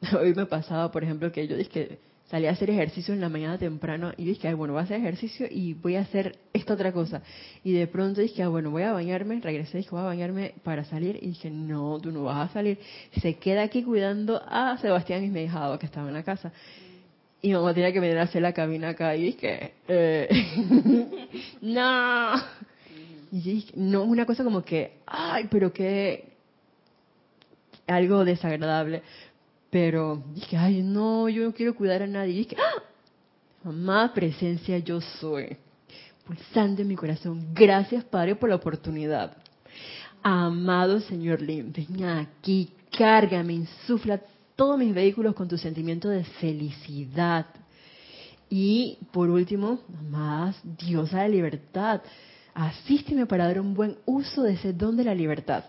[0.18, 1.98] hoy me pasaba, por ejemplo, que yo dije que
[2.30, 4.98] salí a hacer ejercicio en la mañana temprano y dije, ay, bueno, voy a hacer
[4.98, 7.22] ejercicio y voy a hacer esta otra cosa.
[7.64, 10.84] Y de pronto dije, ah, bueno, voy a bañarme, regresé, dije, voy a bañarme para
[10.84, 11.18] salir.
[11.22, 12.78] Y dije, no, tú no vas a salir.
[13.22, 16.52] Se queda aquí cuidando a Sebastián y me dejaba que estaba en la casa.
[17.40, 20.28] Y mamá tenía que venir a hacer la cabina acá y dije, eh,
[21.60, 22.34] no.
[23.30, 26.32] Y dije, no, una cosa como que, ay, pero qué,
[27.86, 29.02] algo desagradable.
[29.70, 32.32] Pero dije, ay, no, yo no quiero cuidar a nadie.
[32.32, 32.82] Y dije, ¡Ah!
[33.64, 35.56] mamá, presencia, yo soy.
[36.26, 37.54] Pulsando en mi corazón.
[37.54, 39.36] Gracias, Padre, por la oportunidad.
[40.22, 44.20] Amado Señor Lim, ven aquí, cárgame, insufla
[44.58, 47.46] todos mis vehículos con tu sentimiento de felicidad.
[48.50, 49.78] Y por último,
[50.10, 52.02] más diosa de libertad,
[52.54, 55.62] asísteme para dar un buen uso de ese don de la libertad.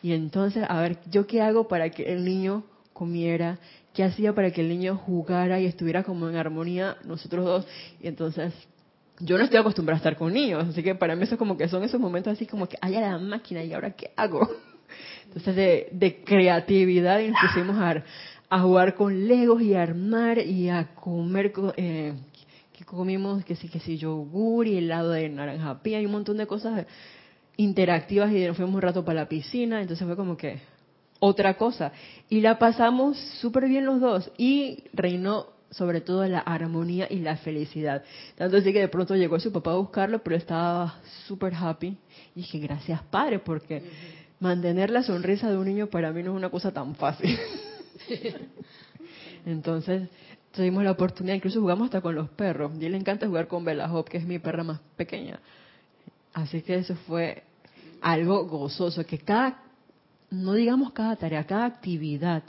[0.00, 3.58] Y entonces, a ver, ¿yo qué hago para que el niño comiera?
[3.92, 7.66] ¿Qué hacía para que el niño jugara y estuviera como en armonía nosotros dos?
[8.00, 8.54] Y entonces,
[9.18, 11.66] yo no estoy acostumbrada a estar con niños, así que para mí eso como que
[11.66, 14.48] son esos momentos así como que, hay a la máquina, ¿y ahora qué hago?
[15.34, 21.52] Entonces, de, creatividad y nos pusimos a, jugar con legos y armar y a comer,
[21.76, 22.14] eh,
[22.72, 26.36] que comimos, que sí, que sí, yogur y helado de naranja pía y un montón
[26.36, 26.86] de cosas
[27.56, 30.60] interactivas y nos fuimos un rato para la piscina, entonces fue como que
[31.18, 31.90] otra cosa.
[32.28, 37.36] Y la pasamos súper bien los dos y reinó sobre todo la armonía y la
[37.36, 38.04] felicidad.
[38.36, 41.96] Tanto así que de pronto llegó su papá a buscarlo, pero estaba súper happy.
[42.36, 43.82] Y dije, gracias padre, porque
[44.40, 47.38] mantener la sonrisa de un niño para mí no es una cosa tan fácil.
[49.46, 50.08] Entonces
[50.52, 52.72] tuvimos la oportunidad, incluso jugamos hasta con los perros.
[52.80, 55.40] Y le encanta jugar con Bella Hope, que es mi perra más pequeña.
[56.32, 57.42] Así que eso fue
[58.00, 59.62] algo gozoso, que cada,
[60.30, 62.42] no digamos cada tarea, cada actividad,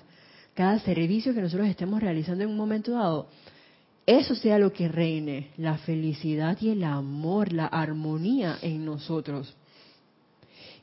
[0.54, 3.28] cada servicio que nosotros estemos realizando en un momento dado,
[4.06, 9.56] eso sea lo que reine, la felicidad y el amor, la armonía en nosotros.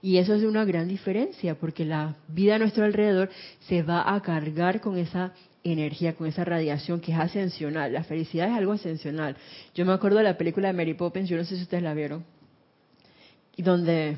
[0.02, 4.20] Y eso es una gran diferencia, porque la vida a nuestro alrededor se va a
[4.20, 5.32] cargar con esa
[5.64, 7.92] energía, con esa radiación que es ascensional.
[7.92, 9.36] La felicidad es algo ascensional.
[9.74, 11.94] Yo me acuerdo de la película de Mary Poppins, yo no sé si ustedes la
[11.94, 12.24] vieron
[13.62, 14.16] donde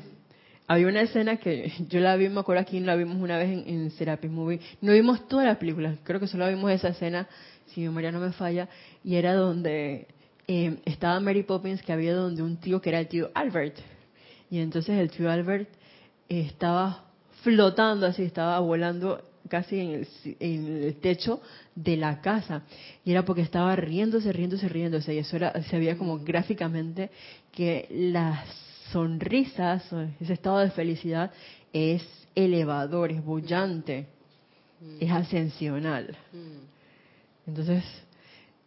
[0.67, 3.67] había una escena que yo la vi, me acuerdo aquí, la vimos una vez en,
[3.67, 4.59] en Serapis Movie.
[4.81, 7.27] No vimos toda la película, creo que solo vimos esa escena,
[7.67, 8.67] si mi memoria no me falla,
[9.03, 10.07] y era donde
[10.47, 13.77] eh, estaba Mary Poppins, que había donde un tío que era el tío Albert.
[14.49, 15.69] Y entonces el tío Albert
[16.29, 17.05] estaba
[17.43, 20.07] flotando así, estaba volando casi en el,
[20.39, 21.41] en el, techo
[21.75, 22.63] de la casa.
[23.03, 25.13] Y era porque estaba riéndose, riéndose, riéndose.
[25.13, 27.11] Y eso era, se veía como gráficamente
[27.51, 28.47] que las
[28.91, 29.83] sonrisas,
[30.19, 31.31] ese estado de felicidad
[31.73, 32.03] es
[32.33, 34.07] elevador, es bullante,
[34.81, 34.97] mm.
[35.01, 36.17] es ascensional.
[36.31, 37.49] Mm.
[37.49, 37.83] Entonces,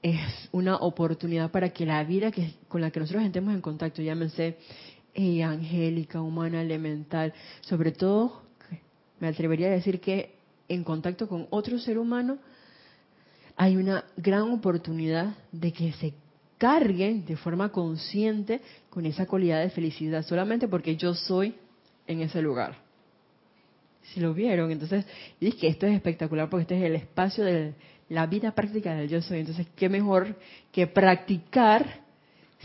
[0.03, 4.03] es una oportunidad para que la vida que, con la que nosotros entremos en contacto,
[4.03, 4.57] llámense
[5.19, 8.43] eh, angélica, humana, elemental, sobre todo,
[9.19, 10.37] me atrevería a decir que
[10.69, 12.39] en contacto con otro ser humano,
[13.57, 16.15] hay una gran oportunidad de que se
[16.57, 21.57] carguen de forma consciente con esa cualidad de felicidad, solamente porque yo soy
[22.07, 22.77] en ese lugar.
[24.03, 25.05] Si lo vieron, entonces
[25.41, 27.75] dije que esto es espectacular porque este es el espacio de
[28.09, 29.41] la vida práctica del yo soy.
[29.41, 30.37] Entonces, ¿qué mejor
[30.71, 32.07] que practicar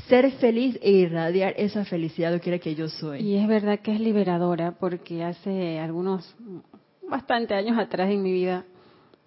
[0.08, 3.22] ser feliz e irradiar esa felicidad que quiere que yo soy?
[3.22, 6.36] Y es verdad que es liberadora porque hace algunos,
[7.08, 8.66] bastante años atrás en mi vida,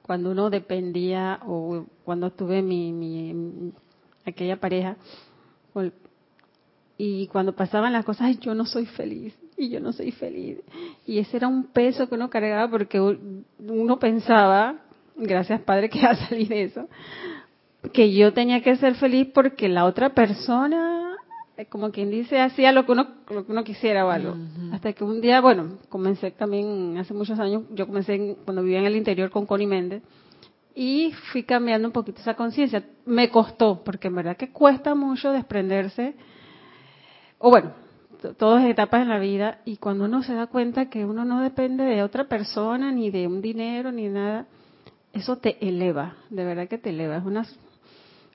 [0.03, 3.73] cuando uno dependía o cuando tuve mi, mi
[4.25, 4.97] aquella pareja,
[6.99, 10.59] y cuando pasaban las cosas, yo no soy feliz, y yo no soy feliz.
[11.07, 14.77] Y ese era un peso que uno cargaba porque uno pensaba,
[15.17, 16.89] gracias Padre que ha salido eso,
[17.93, 21.17] que yo tenía que ser feliz porque la otra persona,
[21.57, 24.37] eh, como quien dice, hacía lo que uno, lo que uno quisiera o algo.
[24.73, 28.87] Hasta que un día, bueno, comencé también, hace muchos años, yo comencé cuando vivía en
[28.87, 30.03] el interior con Connie Méndez,
[30.75, 32.85] y fui cambiando un poquito esa conciencia.
[33.07, 36.15] Me costó, porque en verdad que cuesta mucho desprenderse,
[37.39, 37.73] o bueno,
[38.37, 41.85] todas etapas en la vida, y cuando uno se da cuenta que uno no depende
[41.85, 44.47] de otra persona, ni de un dinero, ni nada,
[45.15, 47.17] eso te eleva, de verdad que te eleva.
[47.17, 47.47] Es una,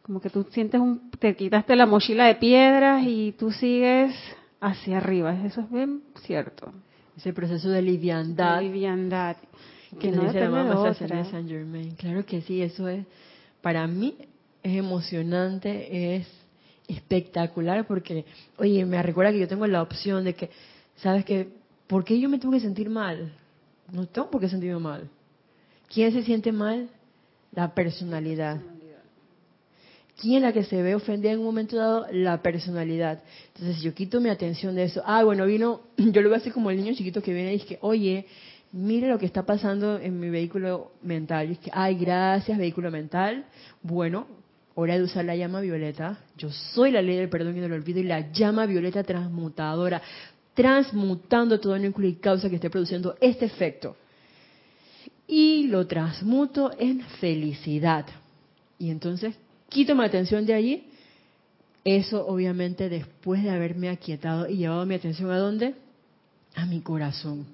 [0.02, 4.14] como que tú sientes un, te quitaste la mochila de piedras y tú sigues
[4.60, 5.34] hacia arriba.
[5.46, 6.72] Eso es bien cierto.
[7.16, 8.58] Ese proceso de liviandad.
[8.58, 9.38] De liviandad
[10.00, 11.26] que no depende de otra.
[11.26, 11.96] Saint Germain.
[11.96, 13.06] Claro que sí, eso es,
[13.62, 14.16] para mí
[14.64, 16.28] es emocionante, es
[16.88, 18.26] espectacular porque,
[18.58, 20.50] oye, me recuerda que yo tengo la opción de que,
[20.98, 21.50] ¿sabes qué?
[21.88, 23.34] ¿Por qué yo me tengo que sentir mal?
[23.92, 25.10] No tengo por qué sentirme mal.
[25.94, 26.90] ¿Quién se siente mal?
[27.54, 28.62] La personalidad.
[30.22, 32.06] ¿Quién la que se ve ofendida en un momento dado?
[32.12, 33.24] La personalidad.
[33.56, 36.70] Entonces, yo quito mi atención de eso, ah, bueno, vino, yo lo veo así como
[36.70, 38.28] el niño chiquito que viene y dice, oye,
[38.72, 41.50] mire lo que está pasando en mi vehículo mental.
[41.50, 43.46] Y es que, ay, gracias, vehículo mental.
[43.82, 44.28] Bueno,
[44.76, 46.20] hora de usar la llama violeta.
[46.38, 50.04] Yo soy la ley del perdón y del olvido y la llama violeta transmutadora,
[50.54, 53.98] transmutando todo núcleo y causa que esté produciendo este efecto.
[55.26, 58.06] Y lo transmuto en felicidad.
[58.78, 59.36] Y entonces
[59.72, 60.84] quito mi atención de allí,
[61.84, 65.74] eso obviamente después de haberme aquietado y llevado mi atención a dónde?
[66.56, 67.48] A mi corazón.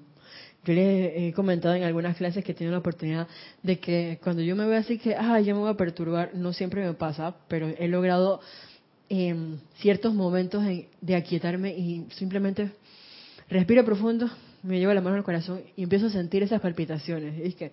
[0.66, 3.28] Yo les he comentado en algunas clases que he tenido la oportunidad
[3.64, 6.52] de que cuando yo me veo así que, ah, ya me voy a perturbar, no
[6.52, 8.42] siempre me pasa, pero he logrado
[9.08, 10.64] en ciertos momentos
[11.00, 12.72] de aquietarme y simplemente
[13.48, 14.30] respiro profundo,
[14.64, 17.40] me llevo la mano al corazón y empiezo a sentir esas palpitaciones.
[17.40, 17.72] Es que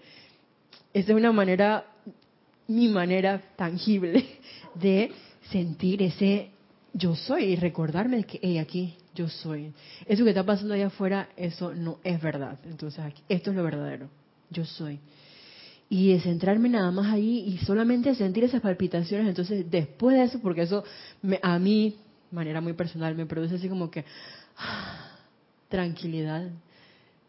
[0.92, 1.86] esa es una manera
[2.68, 4.24] mi manera tangible
[4.74, 5.12] de
[5.50, 6.50] sentir ese
[6.94, 9.72] yo soy y recordarme que hey, aquí yo soy.
[10.06, 12.58] Eso que está pasando allá afuera, eso no es verdad.
[12.64, 14.08] Entonces, aquí, esto es lo verdadero.
[14.50, 15.00] Yo soy.
[15.88, 19.28] Y centrarme nada más ahí y solamente sentir esas palpitaciones.
[19.28, 20.84] Entonces, después de eso, porque eso
[21.22, 21.96] me, a mí,
[22.30, 24.04] manera muy personal, me produce así como que
[25.68, 26.48] tranquilidad.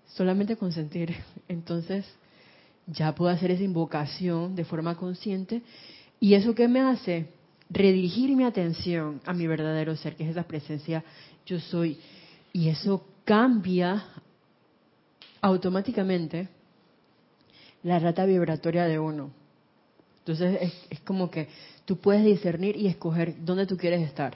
[0.08, 1.16] Solamente con sentir.
[1.48, 2.06] Entonces,
[2.88, 5.62] ya puedo hacer esa invocación de forma consciente.
[6.20, 7.28] ¿Y eso qué me hace?
[7.70, 11.04] Redirigir mi atención a mi verdadero ser, que es esa presencia
[11.46, 11.98] yo soy.
[12.54, 14.06] Y eso cambia
[15.42, 16.48] automáticamente
[17.84, 19.32] la rata vibratoria de uno.
[20.20, 21.48] Entonces es, como que
[21.86, 24.36] tú puedes discernir y escoger dónde tú quieres estar.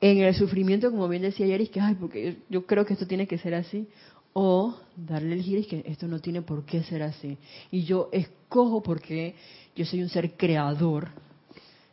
[0.00, 3.06] En el sufrimiento, como bien decía ayer, es que, ay, porque yo creo que esto
[3.06, 3.86] tiene que ser así,
[4.34, 7.38] o darle el giro y que esto no tiene por qué ser así.
[7.70, 9.34] Y yo escojo porque
[9.74, 11.08] yo soy un ser creador.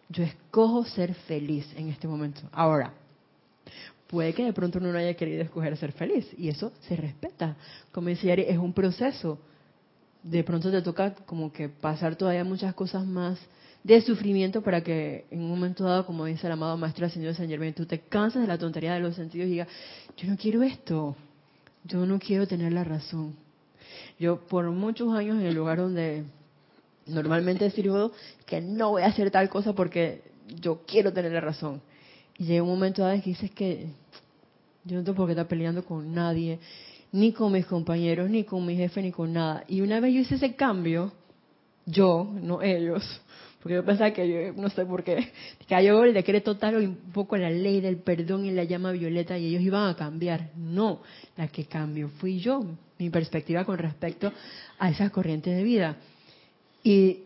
[0.09, 2.41] Yo escojo ser feliz en este momento.
[2.51, 2.93] Ahora,
[4.07, 7.55] puede que de pronto uno no haya querido escoger ser feliz y eso se respeta.
[7.91, 9.39] Como decía Ari, es un proceso.
[10.23, 13.39] De pronto te toca como que pasar todavía muchas cosas más
[13.83, 17.47] de sufrimiento para que en un momento dado, como dice el amado Maestro Ascendido San
[17.47, 19.67] Germain, tú te cansas de la tontería de los sentidos y digas,
[20.17, 21.15] yo no quiero esto,
[21.83, 23.35] yo no quiero tener la razón.
[24.19, 26.23] Yo por muchos años en el lugar donde
[27.07, 28.11] normalmente sirvo,
[28.45, 30.21] que no voy a hacer tal cosa porque
[30.61, 31.81] yo quiero tener la razón.
[32.37, 33.87] Y llega un momento dado que dices que
[34.83, 36.59] yo no tengo por qué estar peleando con nadie,
[37.11, 39.63] ni con mis compañeros, ni con mi jefe, ni con nada.
[39.67, 41.11] Y una vez yo hice ese cambio,
[41.85, 43.03] yo, no ellos,
[43.61, 45.31] porque yo pensaba que yo, no sé por qué,
[45.69, 49.37] cayó el decreto tal o un poco la ley del perdón y la llama violeta
[49.37, 50.49] y ellos iban a cambiar.
[50.55, 51.01] No,
[51.37, 52.65] la que cambió fui yo,
[52.97, 54.31] mi perspectiva con respecto
[54.79, 55.97] a esas corrientes de vida.
[56.83, 57.19] Y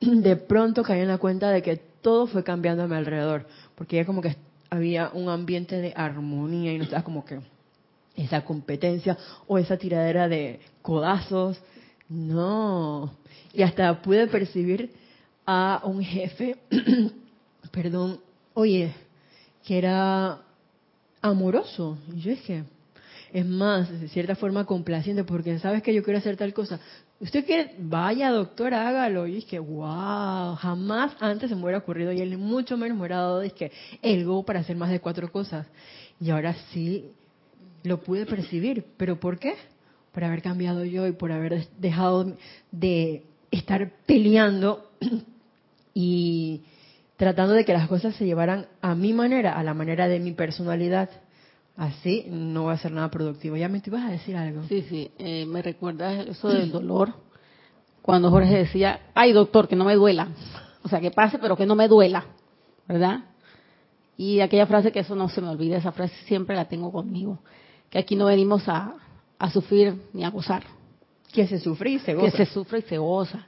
[0.00, 3.96] de pronto caí en la cuenta de que todo fue cambiando a mi alrededor, porque
[3.96, 4.36] ya como que
[4.70, 7.38] había un ambiente de armonía y no estaba como que
[8.16, 11.60] esa competencia o esa tiradera de codazos.
[12.08, 13.12] No.
[13.52, 14.90] Y hasta pude percibir
[15.46, 16.56] a un jefe,
[17.72, 18.20] perdón,
[18.54, 18.92] oye,
[19.64, 20.40] que era
[21.20, 21.98] amoroso.
[22.14, 22.64] Y yo dije,
[23.32, 26.80] es más, de cierta forma complaciente, porque sabes que yo quiero hacer tal cosa.
[27.20, 29.26] Usted quiere, vaya doctor, hágalo.
[29.26, 33.18] Y dije, wow, jamás antes se me hubiera ocurrido y él mucho menos me hubiera
[33.18, 33.70] dado que
[34.02, 35.66] el go para hacer más de cuatro cosas.
[36.20, 37.10] Y ahora sí
[37.82, 38.84] lo pude percibir.
[38.96, 39.54] ¿Pero por qué?
[40.12, 42.34] Por haber cambiado yo y por haber dejado
[42.72, 44.90] de estar peleando
[45.94, 46.62] y
[47.16, 50.32] tratando de que las cosas se llevaran a mi manera, a la manera de mi
[50.32, 51.10] personalidad.
[51.76, 53.56] Así no va a ser nada productivo.
[53.56, 54.62] Ya me te ibas a decir algo.
[54.68, 57.14] Sí, sí, eh, me recuerda eso del dolor.
[58.02, 60.28] Cuando Jorge decía, ay doctor, que no me duela.
[60.82, 62.24] O sea, que pase, pero que no me duela.
[62.88, 63.20] ¿Verdad?
[64.16, 67.38] Y aquella frase que eso no se me olvida, esa frase siempre la tengo conmigo.
[67.88, 68.94] Que aquí no venimos a,
[69.38, 70.62] a sufrir ni a gozar.
[71.32, 72.30] Que se sufre y se goza.
[72.30, 73.46] Que se sufre y se goza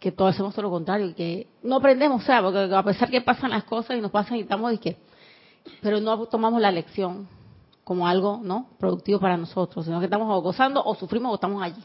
[0.00, 3.20] que todos hacemos todo lo contrario, que no aprendemos, o sea, porque a pesar que
[3.20, 4.96] pasan las cosas y nos pasan y estamos y que,
[5.82, 7.28] pero no tomamos la lección
[7.84, 8.68] como algo, ¿no?
[8.78, 11.82] Productivo para nosotros, sino que estamos gozando o sufrimos o estamos allí.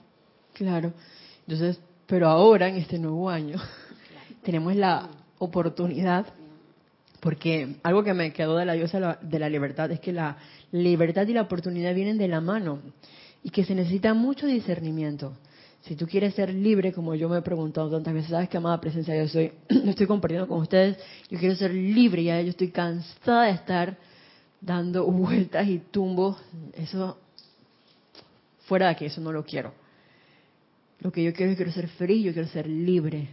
[0.53, 0.93] Claro.
[1.41, 3.57] Entonces, pero ahora en este nuevo año
[4.43, 6.25] tenemos la oportunidad
[7.19, 10.37] porque algo que me quedó de la diosa de la libertad es que la
[10.71, 12.79] libertad y la oportunidad vienen de la mano
[13.45, 15.37] y que se necesita mucho discernimiento.
[15.81, 18.81] Si tú quieres ser libre, como yo me he preguntado tantas veces, sabes que amada
[18.81, 20.97] presencia yo soy, estoy compartiendo con ustedes,
[21.29, 23.97] yo quiero ser libre, ya yo estoy cansada de estar
[24.59, 26.37] dando vueltas y tumbos,
[26.73, 27.19] eso
[28.65, 29.71] fuera de aquí, eso no lo quiero.
[31.01, 33.29] Lo que yo quiero es quiero ser feliz, yo quiero ser libre.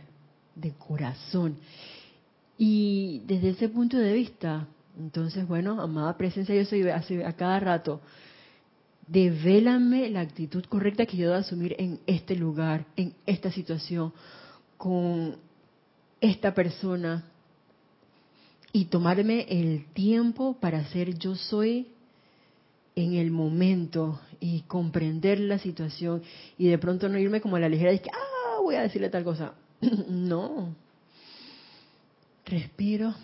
[0.55, 1.57] de corazón.
[2.59, 4.67] Y desde ese punto de vista,
[4.99, 8.03] entonces, bueno, amada presencia, yo soy a cada rato,
[9.07, 14.13] devélame la actitud correcta que yo debo asumir en este lugar, en esta situación,
[14.77, 15.37] con
[16.21, 17.25] esta persona,
[18.73, 21.89] y tomarme el tiempo para ser yo soy
[22.97, 26.23] en el momento y comprender la situación
[26.59, 29.11] y de pronto no irme como a la ligera de que, ah, voy a decirle
[29.11, 29.53] tal cosa.
[30.09, 30.75] no.
[32.47, 33.15] Respiro,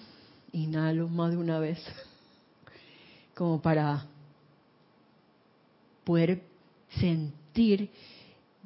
[0.53, 1.79] inhalo más de una vez,
[3.35, 4.07] como para
[6.09, 6.41] poder
[6.99, 7.91] sentir,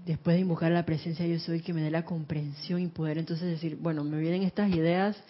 [0.06, 3.48] después de invocar la presencia yo soy, que me dé la comprensión y poder entonces
[3.48, 5.20] decir, bueno, me vienen estas ideas,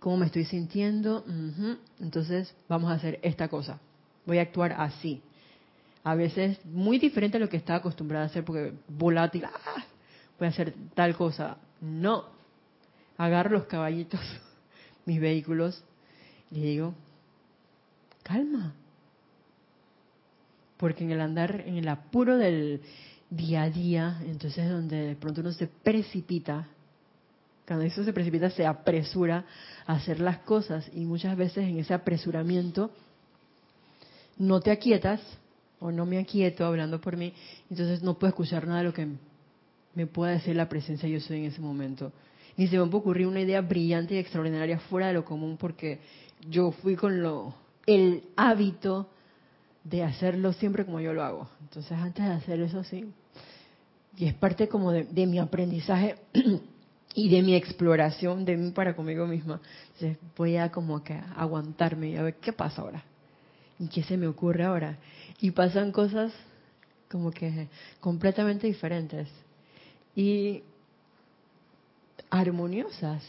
[0.00, 1.26] cómo me estoy sintiendo,
[2.00, 3.78] entonces vamos a hacer esta cosa,
[4.24, 5.20] voy a actuar así.
[6.04, 9.84] A veces muy diferente a lo que estaba acostumbrada a hacer, porque volátil, ¡ah!
[10.38, 11.58] voy a hacer tal cosa.
[11.82, 12.24] No,
[13.18, 14.22] agarro los caballitos,
[15.04, 15.84] mis vehículos,
[16.50, 16.94] y digo,
[18.22, 18.72] calma.
[20.78, 22.80] Porque en el andar, en el apuro del
[23.28, 26.66] día a día, entonces donde de pronto uno se precipita,
[27.66, 29.44] cuando eso se precipita se apresura
[29.86, 32.90] a hacer las cosas y muchas veces en ese apresuramiento
[34.38, 35.20] no te aquietas
[35.80, 37.34] o no me aquieto hablando por mí,
[37.68, 39.06] entonces no puedo escuchar nada de lo que
[39.94, 42.12] me pueda decir la presencia yo soy en ese momento.
[42.56, 46.00] Ni se me puede ocurrir una idea brillante y extraordinaria fuera de lo común porque
[46.48, 47.54] yo fui con lo
[47.86, 49.08] el hábito
[49.88, 51.48] de hacerlo siempre como yo lo hago.
[51.62, 53.12] Entonces antes de hacer eso sí,
[54.16, 56.16] y es parte como de, mi aprendizaje
[57.14, 59.60] y de mi exploración de mí para conmigo misma.
[59.94, 63.04] Entonces voy a como que aguantarme y a ver qué pasa ahora.
[63.78, 64.98] ¿Y qué se me ocurre ahora?
[65.40, 66.32] Y pasan cosas
[67.08, 67.68] como que
[68.00, 69.28] completamente diferentes
[70.16, 70.64] y
[72.28, 73.22] armoniosas.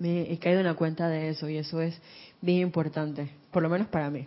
[0.00, 2.00] Me he caído en la cuenta de eso y eso es
[2.40, 4.26] bien importante, por lo menos para mí.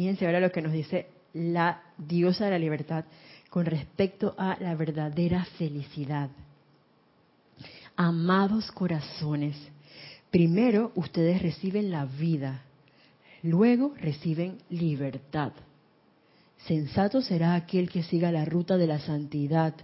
[0.00, 3.04] Fíjense ahora lo que nos dice la diosa de la libertad
[3.50, 6.30] con respecto a la verdadera felicidad.
[7.96, 9.58] Amados corazones,
[10.30, 12.62] Primero ustedes reciben la vida,
[13.42, 15.52] luego reciben libertad.
[16.66, 19.74] Sensato será aquel que siga la ruta de la santidad,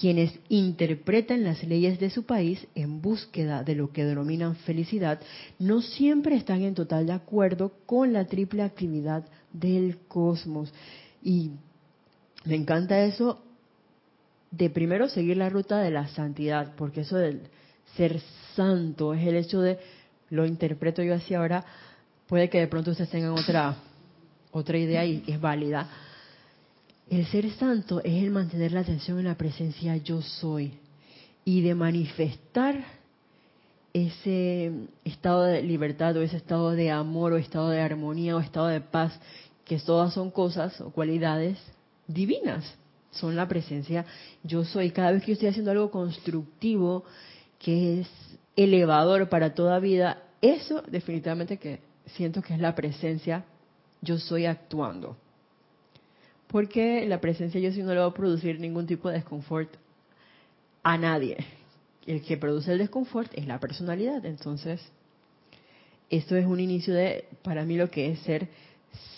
[0.00, 5.20] quienes interpretan las leyes de su país en búsqueda de lo que denominan felicidad,
[5.58, 10.72] no siempre están en total de acuerdo con la triple actividad del cosmos.
[11.22, 11.50] Y
[12.46, 13.42] me encanta eso
[14.50, 17.42] de primero seguir la ruta de la santidad, porque eso del
[17.94, 18.20] ser
[18.56, 19.78] santo es el hecho de,
[20.30, 21.62] lo interpreto yo así ahora,
[22.26, 23.76] puede que de pronto ustedes tengan otra,
[24.50, 25.90] otra idea y es válida.
[27.10, 30.74] El ser santo es el mantener la atención en la presencia yo soy
[31.44, 32.84] y de manifestar
[33.92, 34.70] ese
[35.04, 38.80] estado de libertad o ese estado de amor o estado de armonía o estado de
[38.80, 39.18] paz,
[39.64, 41.58] que todas son cosas o cualidades
[42.06, 42.76] divinas,
[43.10, 44.06] son la presencia
[44.44, 44.92] yo soy.
[44.92, 47.02] Cada vez que yo estoy haciendo algo constructivo,
[47.58, 48.08] que es
[48.54, 53.44] elevador para toda vida, eso definitivamente que siento que es la presencia,
[54.00, 55.16] yo soy actuando.
[56.50, 59.72] Porque la presencia yo sí no le va a producir ningún tipo de desconfort
[60.82, 61.36] a nadie.
[62.06, 64.24] El que produce el desconfort es la personalidad.
[64.26, 64.80] Entonces,
[66.08, 68.48] esto es un inicio de, para mí, lo que es ser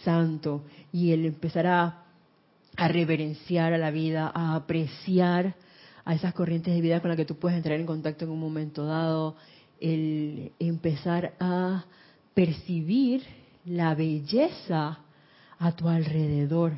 [0.04, 2.04] santo y el empezar a,
[2.76, 5.54] a reverenciar a la vida, a apreciar
[6.04, 8.40] a esas corrientes de vida con las que tú puedes entrar en contacto en un
[8.40, 9.36] momento dado,
[9.80, 11.86] el empezar a
[12.34, 13.22] percibir
[13.64, 14.98] la belleza
[15.58, 16.72] a tu alrededor.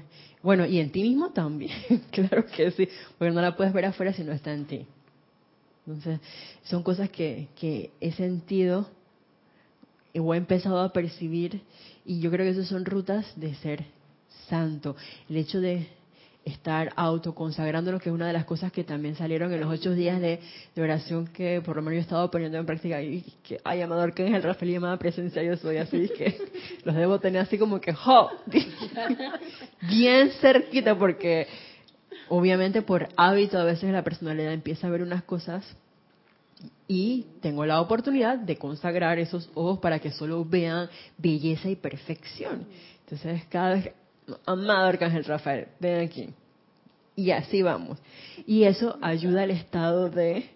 [0.44, 1.72] Bueno, y en ti mismo también,
[2.12, 2.86] claro que sí,
[3.16, 4.86] porque no la puedes ver afuera si no está en ti.
[5.86, 6.20] Entonces,
[6.64, 7.48] son cosas que,
[7.98, 8.86] he sentido
[10.14, 11.62] o he empezado a percibir
[12.04, 13.86] y yo creo que esas son rutas de ser
[14.50, 14.96] santo.
[15.30, 15.88] El hecho de
[16.44, 20.20] estar autoconsagrándonos, que es una de las cosas que también salieron en los ocho días
[20.20, 20.40] de,
[20.76, 24.12] oración que por lo menos yo he estado poniendo en práctica y que, ay, amador,
[24.12, 26.36] que es el Rafael y llamada presencia yo soy, así que
[26.84, 28.30] los debo tener así como que, ¡jo!
[29.88, 31.46] bien cerquita, porque
[32.28, 35.64] obviamente por hábito a veces la personalidad empieza a ver unas cosas
[36.86, 42.66] y tengo la oportunidad de consagrar esos ojos para que solo vean belleza y perfección.
[43.00, 43.92] Entonces, cada vez
[44.46, 46.30] amado Arcángel Rafael, ven aquí.
[47.16, 47.98] Y así vamos.
[48.46, 50.50] Y eso ayuda al estado de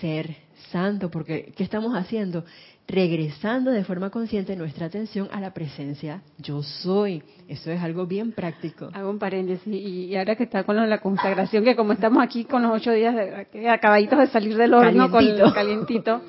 [0.00, 0.36] ser
[0.70, 2.44] santo, porque ¿qué estamos haciendo?
[2.86, 7.22] Regresando de forma consciente nuestra atención a la presencia yo soy.
[7.48, 8.90] Eso es algo bien práctico.
[8.92, 12.62] Hago un paréntesis, y ahora que está con la consagración, que como estamos aquí con
[12.62, 15.44] los ocho días de, acabaditos de salir del horno calientito.
[15.44, 16.22] con calientito,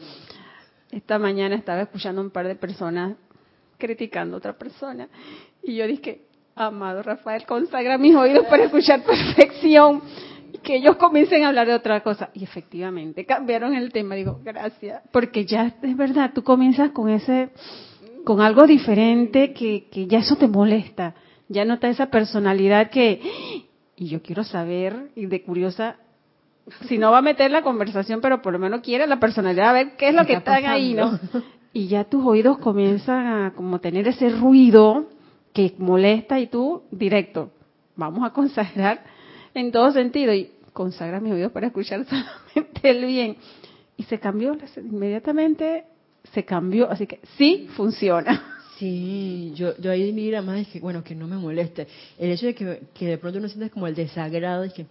[0.92, 3.16] esta mañana estaba escuchando un par de personas
[3.78, 5.08] criticando a otra persona,
[5.64, 6.22] y yo dije,
[6.56, 10.02] amado Rafael, consagra mis oídos para escuchar perfección
[10.64, 12.30] que ellos comiencen a hablar de otra cosa.
[12.34, 14.16] Y efectivamente, cambiaron el tema.
[14.16, 15.02] Digo, gracias.
[15.12, 17.50] Porque ya es verdad, tú comienzas con ese,
[18.24, 21.16] con algo diferente que, que ya eso te molesta.
[21.48, 23.22] Ya nota esa personalidad que,
[23.96, 25.98] y yo quiero saber, y de curiosa,
[26.88, 29.74] si no va a meter la conversación, pero por lo menos quiere la personalidad a
[29.74, 31.20] ver qué es lo que está ahí, ¿no?
[31.74, 35.08] Y ya tus oídos comienzan a como tener ese ruido
[35.54, 37.52] que molesta y tú directo,
[37.96, 39.04] vamos a consagrar
[39.54, 42.06] en todo sentido y consagra mis oídos para escuchar
[42.54, 43.38] solamente el bien.
[43.98, 45.86] Y se cambió, inmediatamente
[46.34, 48.48] se cambió, así que sí funciona.
[48.82, 51.86] Sí, yo, yo ahí mira más es que, bueno, que no me moleste.
[52.18, 54.88] El hecho de que, que de pronto uno sientes como el desagrado, es que,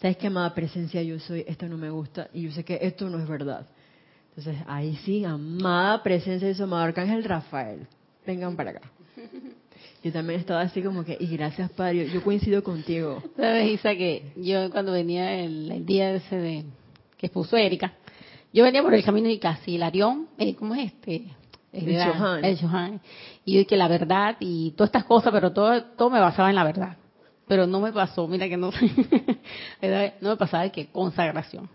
[0.00, 1.44] ¿sabes qué, amada presencia yo soy?
[1.46, 3.64] Esto no me gusta y yo sé que esto no es verdad.
[4.30, 7.86] Entonces, ahí sí, amada presencia de su amado Arcángel Rafael.
[8.26, 8.80] Vengan para acá.
[10.08, 13.22] Yo también estaba así como que, y gracias Padre, yo coincido contigo.
[13.36, 16.64] Sabes, Isa, que yo cuando venía el, día ese de
[17.18, 17.92] que expuso Erika,
[18.50, 21.26] yo venía por el camino de casi el Arión, eh, ¿cómo es este?
[21.74, 23.02] El, el, el Johan.
[23.44, 26.54] Y yo que la verdad y todas estas cosas, pero todo, todo me basaba en
[26.54, 26.96] la verdad.
[27.46, 28.70] Pero no me pasó, mira que no,
[30.22, 31.68] no me pasaba de que consagración.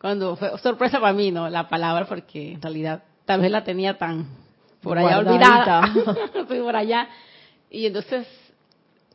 [0.00, 1.50] Cuando fue sorpresa para mí, ¿no?
[1.50, 4.28] La palabra, porque en realidad tal vez la tenía tan
[4.80, 5.92] por allá olvidada.
[6.46, 7.08] Fui por allá
[7.72, 8.26] y entonces,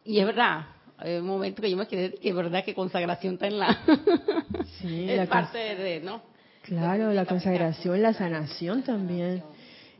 [0.04, 0.66] y es verdad,
[0.98, 3.80] hay un momento que yo me quedé que es verdad que consagración está en la...
[4.82, 6.24] Sí, es parte de, ¿no?
[6.64, 9.44] Claro, la consagración, la sanación también.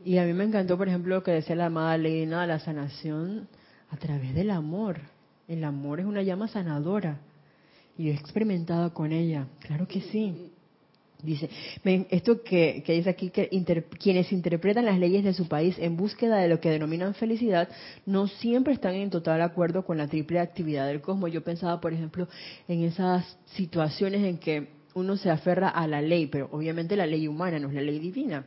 [0.04, 3.48] Y a mí me encantó, por ejemplo, lo que decía la amada Leina, la sanación
[3.90, 4.98] a través del amor.
[5.46, 7.20] El amor es una llama sanadora.
[7.96, 10.52] Y he experimentado con ella, claro que sí.
[11.20, 11.50] Dice,
[12.10, 13.48] esto que, dice aquí, que
[13.98, 17.68] quienes interpretan las leyes de su país en búsqueda de lo que denominan felicidad,
[18.06, 21.32] no siempre están en total acuerdo con la triple actividad del cosmos.
[21.32, 22.28] Yo pensaba, por ejemplo,
[22.68, 27.26] en esas situaciones en que uno se aferra a la ley, pero obviamente la ley
[27.26, 28.46] humana no es la ley divina,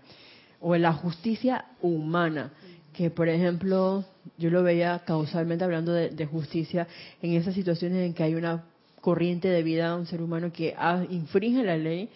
[0.61, 2.53] o la justicia humana,
[2.93, 4.05] que por ejemplo,
[4.37, 6.87] yo lo veía causalmente hablando de, justicia
[7.21, 8.63] en esas situaciones en que hay una
[9.01, 10.75] corriente de vida a un ser humano que
[11.09, 12.09] infringe la ley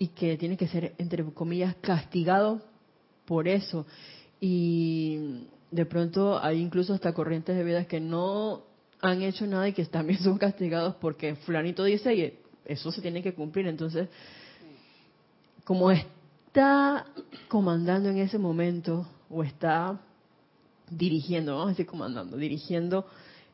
[0.00, 2.62] y que tiene que ser, entre comillas, castigado
[3.26, 3.86] por eso.
[4.40, 8.62] Y de pronto hay incluso hasta corrientes de vidas que no
[9.02, 13.22] han hecho nada y que también son castigados porque fulanito dice y eso se tiene
[13.22, 13.66] que cumplir.
[13.66, 14.08] Entonces,
[15.64, 17.04] como está
[17.48, 20.00] comandando en ese momento o está
[20.90, 23.04] dirigiendo, vamos a decir comandando, dirigiendo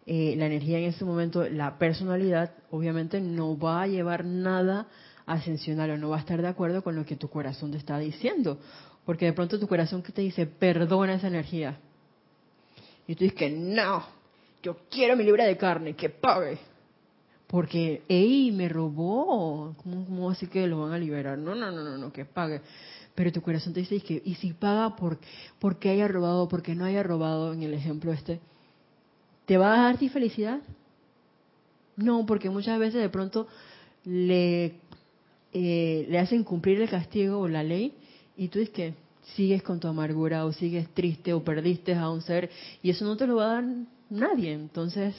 [0.07, 4.87] eh, la energía en ese momento, la personalidad obviamente no va a llevar nada
[5.27, 7.99] ascensional o no va a estar de acuerdo con lo que tu corazón te está
[7.99, 8.59] diciendo.
[9.05, 11.79] Porque de pronto tu corazón que te dice, perdona esa energía.
[13.07, 14.05] Y tú dices que no,
[14.63, 16.59] yo quiero mi libra de carne, que pague.
[17.47, 19.75] Porque, ey, me robó.
[19.83, 21.39] ¿Cómo, así que lo van a liberar?
[21.39, 22.61] No, no, no, no, no, que pague.
[23.15, 25.19] Pero tu corazón te dice que, y si paga por,
[25.61, 28.41] porque haya robado, porque no haya robado, en el ejemplo este,
[29.47, 30.61] ¿te va a dar ti felicidad?
[31.97, 33.47] No, porque muchas veces de pronto
[34.05, 34.75] le
[35.59, 37.95] eh, le hacen cumplir el castigo o la ley
[38.37, 38.95] y tú dices que
[39.35, 42.51] sigues con tu amargura o sigues triste o perdiste a un ser
[42.83, 43.65] y eso no te lo va a dar
[44.11, 44.53] nadie.
[44.53, 45.15] Entonces,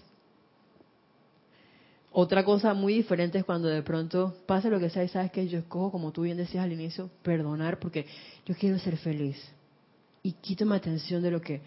[2.11, 5.47] otra cosa muy diferente es cuando de pronto pasa lo que sea y sabes que
[5.47, 8.05] yo escojo, como tú bien decías al inicio, perdonar porque
[8.45, 9.37] yo quiero ser feliz
[10.21, 11.61] y quito mi atención de lo que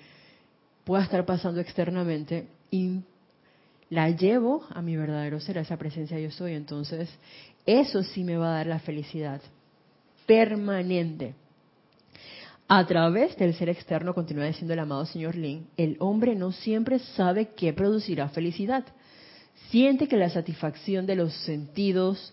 [0.84, 3.00] pueda estar pasando externamente y
[3.88, 6.54] la llevo a mi verdadero ser, a esa presencia yo soy.
[6.54, 7.10] Entonces,
[7.78, 9.40] eso sí me va a dar la felicidad
[10.26, 11.34] permanente.
[12.66, 16.98] A través del ser externo, continúa diciendo el amado señor Lin, el hombre no siempre
[17.00, 18.84] sabe qué producirá felicidad.
[19.70, 22.32] Siente que la satisfacción de los sentidos,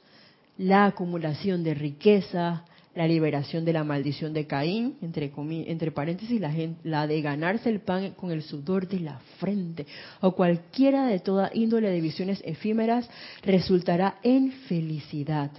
[0.57, 2.65] la acumulación de riqueza,
[2.97, 5.31] la liberación de la maldición de Caín, entre,
[5.67, 6.51] entre paréntesis, la,
[6.83, 9.85] la de ganarse el pan con el sudor de la frente,
[10.19, 13.07] o cualquiera de toda índole de visiones efímeras,
[13.43, 15.51] resultará en felicidad.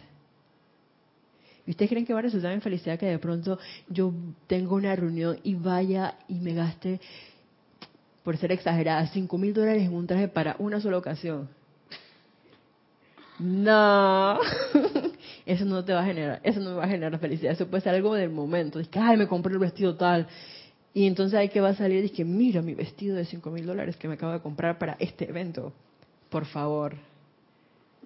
[1.65, 3.57] ¿Y ustedes creen que va a resultar en felicidad que de pronto
[3.89, 4.13] yo
[4.49, 6.99] tengo una reunión y vaya y me gaste,
[8.25, 11.49] por ser exagerada, cinco mil dólares en un traje para una sola ocasión?
[13.39, 14.41] No.
[15.49, 17.81] eso no te va a generar, eso no me va a generar felicidad, eso puede
[17.83, 20.27] ser algo del momento, es que, ay, me compré el vestido tal,
[20.93, 23.65] y entonces ahí que va a salir y que mira mi vestido de 5 mil
[23.65, 25.73] dólares que me acabo de comprar para este evento,
[26.29, 26.97] por favor,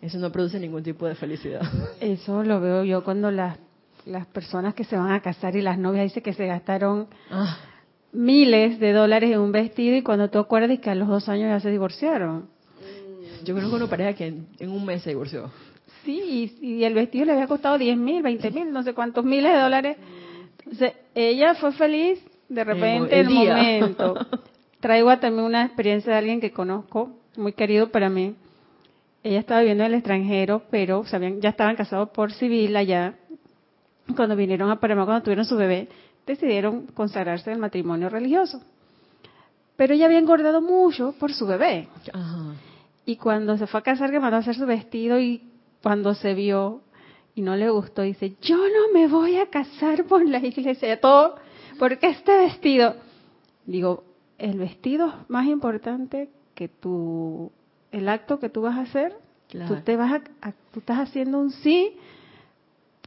[0.01, 1.63] eso no produce ningún tipo de felicidad.
[2.01, 3.57] Eso lo veo yo cuando las,
[4.05, 7.57] las personas que se van a casar y las novias dicen que se gastaron Ah,
[8.13, 11.51] miles de dólares en un vestido y cuando tú acuerdas que a los dos años
[11.51, 12.49] ya se divorciaron.
[13.45, 15.51] yo conozco una pareja que en, en un mes se divorció.
[16.05, 19.25] Sí, y, y el vestido le había costado 10 mil, 20 mil, no sé cuántos
[19.25, 19.97] miles de dólares.
[20.59, 24.15] Entonces, ella fue feliz de repente el en el momento.
[24.81, 28.35] Traigo también una experiencia de alguien que conozco, muy querido para mí.
[29.23, 31.05] Ella estaba viviendo en el extranjero, pero
[31.41, 33.15] ya estaban casados por civil allá.
[34.17, 35.89] Cuando vinieron a Panamá, cuando tuvieron su bebé,
[36.27, 38.61] decidieron consagrarse al matrimonio religioso.
[39.77, 41.89] Pero ella había engordado mucho por su bebé.
[42.13, 42.55] Ajá.
[43.07, 45.52] Y cuando se fue a casar, que mandó a hacer su vestido y
[45.83, 46.81] cuando se vio
[47.35, 51.37] y no le gustó, dice, yo no me voy a casar por la iglesia, todo,
[51.79, 52.95] porque este vestido,
[53.67, 54.05] digo,
[54.39, 57.51] el vestido es más importante que tu,
[57.91, 59.17] el acto que tú vas a hacer,
[59.49, 59.75] Claro.
[59.77, 61.97] tú te vas a, a- tú estás haciendo un sí,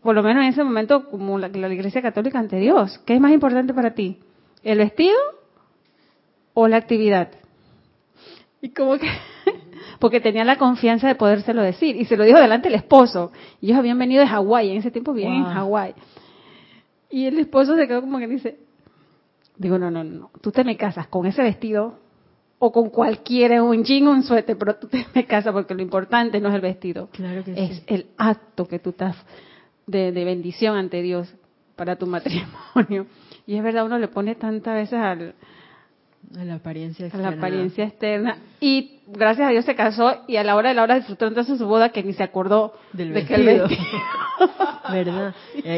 [0.04, 3.22] por lo menos en ese momento, como la, la iglesia católica ante Dios, ¿qué es
[3.22, 4.20] más importante para ti?
[4.64, 5.18] ¿El vestido
[6.54, 7.30] o la actividad?
[8.62, 9.08] Y como que,
[10.00, 11.96] porque tenía la confianza de podérselo decir.
[11.96, 13.32] Y se lo dijo delante el esposo.
[13.62, 15.50] Y ellos habían venido de Hawái, en ese tiempo vivían Wow.
[15.52, 15.94] en Hawái.
[17.10, 18.58] Y el esposo se quedó como que dice,
[19.58, 22.00] digo, no, no, no, tú te me casas con ese vestido
[22.60, 25.82] o con cualquiera, un jean o un suéter, pero tú te me casas porque lo
[25.82, 27.84] importante no es el vestido, Claro que es sí.
[27.88, 29.16] el acto que tú estás
[29.88, 31.34] de, de bendición ante Dios
[31.76, 33.06] para tu matrimonio.
[33.48, 35.36] Y es verdad, uno le pone tantas veces al,
[36.38, 37.38] A la apariencia a la externa.
[37.38, 38.38] apariencia externa.
[38.60, 41.58] Y gracias a Dios se casó y a la hora de la hora disfrutó entonces
[41.58, 43.82] su boda que ni se acordó Del de que el vestido.
[44.92, 45.34] ¿Verdad?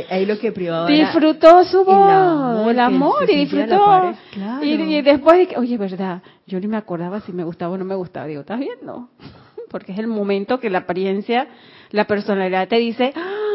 [0.10, 4.16] Ahí, lo que privaba disfrutó su boda, amor el amor, y disfrutó.
[4.32, 4.64] Claro.
[4.64, 7.96] Y, y después oye, verdad, yo ni me acordaba si me gustaba o no me
[7.96, 8.28] gustaba.
[8.28, 9.10] Digo, ¿estás viendo?
[9.70, 11.48] Porque es el momento que la apariencia,
[11.92, 13.48] la personalidad te dice, ¡Ah!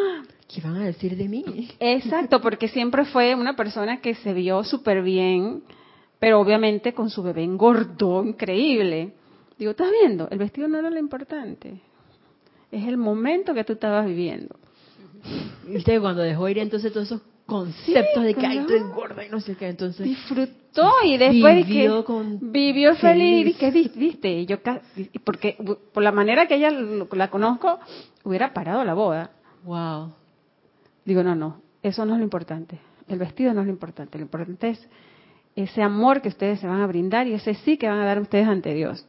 [0.53, 1.70] ¿Qué van a decir de mí?
[1.80, 5.62] Exacto, porque siempre fue una persona que se vio súper bien,
[6.23, 9.12] pero obviamente con su bebé engordó increíble.
[9.59, 10.29] Digo, ¿estás viendo?
[10.31, 11.81] El vestido no era lo importante.
[12.70, 14.55] Es el momento que tú estabas viviendo.
[15.85, 18.73] Que cuando dejó ir entonces todos esos conceptos de que ay, claro.
[18.77, 22.95] estoy gorda y no sé qué, entonces Disfrutó y después de que Vivió con- vivió
[22.95, 23.49] feliz.
[23.49, 24.59] Y que viste, y yo
[25.25, 25.57] porque
[25.93, 27.81] por la manera que ella la conozco,
[28.23, 29.33] hubiera parado la boda.
[29.64, 30.12] wow.
[31.05, 32.79] Digo, no, no, eso no es lo importante.
[33.09, 34.18] El vestido no es lo importante.
[34.18, 34.89] Lo importante es
[35.57, 38.21] ese amor que ustedes se van a brindar y ese sí que van a dar
[38.21, 39.07] ustedes ante Dios.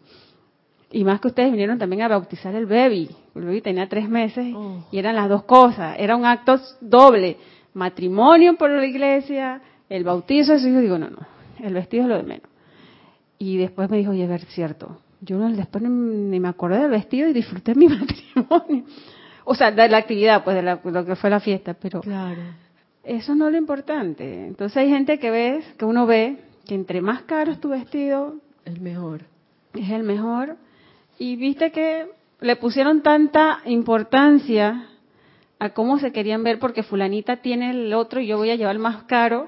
[0.91, 3.10] Y más que ustedes vinieron también a bautizar el baby.
[3.36, 4.86] El baby tenía tres meses Oh.
[4.91, 5.96] y eran las dos cosas.
[5.98, 7.38] Era un acto doble.
[7.74, 10.80] Matrimonio por la iglesia, el bautizo de su hijo.
[10.80, 11.18] Digo, no, no,
[11.60, 12.48] el vestido es lo de menos.
[13.39, 15.00] Y después me dijo, oye, ver, cierto.
[15.22, 18.84] Yo no, después ni, ni me acordé del vestido y disfruté mi matrimonio.
[19.46, 22.41] O sea, de la actividad, pues de la- lo que fue la fiesta, pero Claro.
[23.04, 24.47] Eso no es lo importante.
[24.47, 28.36] Entonces hay gente que ves, que uno ve, que entre más caro es tu vestido,
[28.66, 29.22] El mejor.
[29.74, 30.58] es el mejor.
[31.20, 32.08] Y viste que
[32.39, 34.88] le pusieron tanta importancia
[35.60, 38.76] a cómo se querían ver porque fulanita tiene el otro y yo voy a llevar
[38.76, 39.47] el más caro.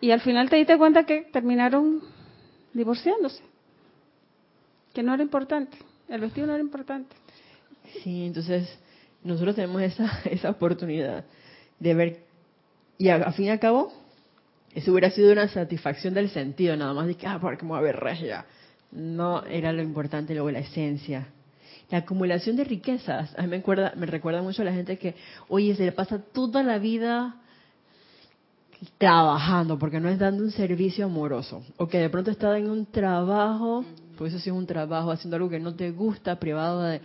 [0.00, 2.00] Y al final te diste cuenta que terminaron
[2.72, 3.42] divorciándose.
[4.94, 5.76] Que no era importante.
[6.08, 7.14] El vestido no era importante.
[8.02, 8.78] Sí, entonces
[9.24, 11.24] nosotros tenemos esa, esa oportunidad
[11.78, 12.18] de ver,
[12.98, 13.92] y a, fin y al cabo,
[14.74, 17.78] eso hubiera sido una satisfacción del sentido, nada más de que, ah, porque me voy
[17.78, 18.44] a ver regia.
[18.90, 21.28] No era lo importante, luego la esencia.
[21.90, 25.14] La acumulación de riquezas, a mí me, acuerda, me recuerda mucho a la gente que,
[25.48, 27.36] oye, se le pasa toda la vida
[28.98, 32.86] trabajando, porque no es dando un servicio amoroso, o que de pronto está en un
[32.86, 33.84] trabajo,
[34.16, 37.00] pues eso sí es un trabajo, haciendo algo que no te gusta, privado de,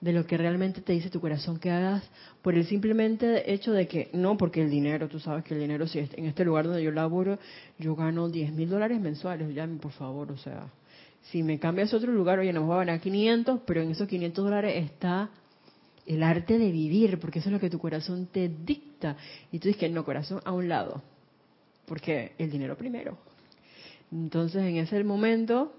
[0.00, 2.02] de lo que realmente te dice tu corazón que hagas,
[2.42, 5.86] por el simplemente hecho de que, no, porque el dinero, tú sabes que el dinero,
[5.86, 7.38] si en este lugar donde yo laboro,
[7.78, 10.68] yo gano 10 mil dólares mensuales, ya, por favor, o sea,
[11.30, 14.06] si me cambias a otro lugar, oye, nos va a ganar 500, pero en esos
[14.06, 15.30] 500 dólares está
[16.06, 19.16] el arte de vivir, porque eso es lo que tu corazón te dicta.
[19.50, 21.02] Y tú dices que no, corazón a un lado,
[21.86, 23.18] porque el dinero primero.
[24.12, 25.72] Entonces, en ese momento,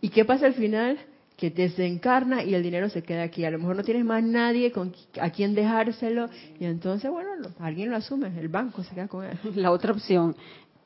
[0.00, 0.98] ¿y qué pasa al final?
[1.38, 3.44] Que te desencarna y el dinero se queda aquí.
[3.46, 6.28] A lo mejor no tienes más nadie con a quien dejárselo,
[6.60, 9.38] y entonces, bueno, lo- alguien lo asume, el banco se queda con él.
[9.54, 10.34] La otra opción,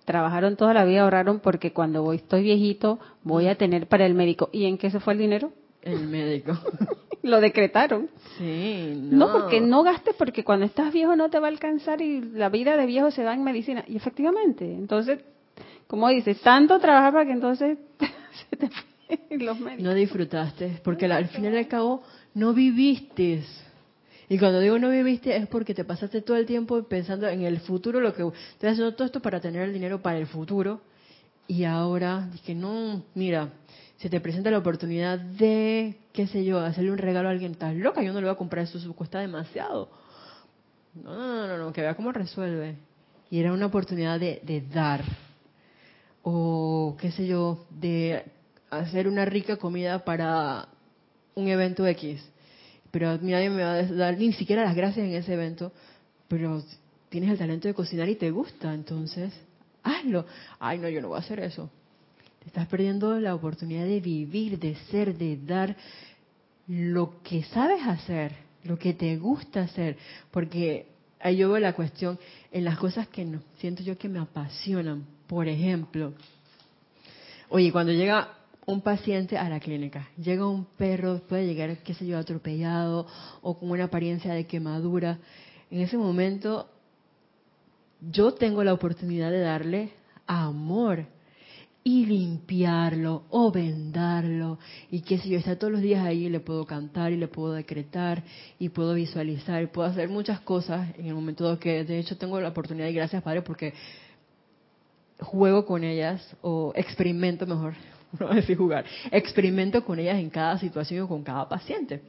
[0.05, 4.14] trabajaron toda la vida, ahorraron porque cuando voy, estoy viejito voy a tener para el
[4.14, 4.50] médico.
[4.53, 5.53] ¿Y en qué se fue el dinero?
[5.80, 6.53] El médico.
[7.22, 8.11] lo decretaron.
[8.36, 9.26] Sí, no.
[9.26, 9.32] no.
[9.32, 12.76] porque no gastes porque cuando estás viejo no te va a alcanzar y la vida
[12.76, 13.84] de viejo se da en medicina.
[13.88, 15.20] Y efectivamente, entonces,
[15.86, 17.78] como dices, tanto trabajar para que entonces
[18.50, 18.68] se te
[19.30, 19.58] los.
[19.60, 22.02] No disfrutaste, porque al final y al cabo
[22.34, 23.42] no viviste.
[24.28, 27.60] Y cuando digo no viviste es porque te pasaste todo el tiempo pensando en el
[27.60, 30.80] futuro, lo que estoy haciendo todo esto para tener el dinero para el futuro.
[31.46, 33.50] Y ahora dije, no, mira,
[33.98, 37.74] se te presenta la oportunidad de, qué sé yo, hacerle un regalo a alguien, estás
[37.74, 39.90] loca, yo no le voy a comprar eso, eso cuesta demasiado.
[40.94, 42.76] No, no, no, no, que vea cómo resuelve.
[43.28, 45.02] Y era una oportunidad de, de dar,
[46.22, 48.24] o qué sé yo, de
[48.72, 50.68] hacer una rica comida para
[51.34, 52.22] un evento X.
[52.90, 55.72] Pero nadie me va a dar ni siquiera las gracias en ese evento,
[56.28, 56.62] pero
[57.08, 59.32] tienes el talento de cocinar y te gusta, entonces
[59.82, 60.26] hazlo.
[60.58, 61.70] Ay, no, yo no voy a hacer eso.
[62.40, 65.76] Te estás perdiendo la oportunidad de vivir, de ser, de dar
[66.66, 68.32] lo que sabes hacer,
[68.64, 69.96] lo que te gusta hacer,
[70.30, 70.86] porque
[71.20, 72.18] ahí yo veo la cuestión
[72.50, 75.04] en las cosas que no, siento yo que me apasionan.
[75.26, 76.14] Por ejemplo,
[77.48, 82.06] oye, cuando llega un paciente a la clínica, llega un perro, puede llegar, qué sé
[82.06, 83.06] yo, atropellado
[83.40, 85.18] o con una apariencia de quemadura,
[85.70, 86.68] en ese momento
[88.10, 89.92] yo tengo la oportunidad de darle
[90.26, 91.06] amor
[91.84, 94.58] y limpiarlo o vendarlo.
[94.90, 97.28] Y qué sé yo, está todos los días ahí y le puedo cantar y le
[97.28, 98.22] puedo decretar
[98.58, 102.40] y puedo visualizar y puedo hacer muchas cosas en el momento que de hecho tengo
[102.40, 103.74] la oportunidad y gracias Padre porque
[105.20, 107.74] juego con ellas o experimento mejor,
[108.18, 112.02] no decir jugar, experimento con ellas en cada situación o con cada paciente.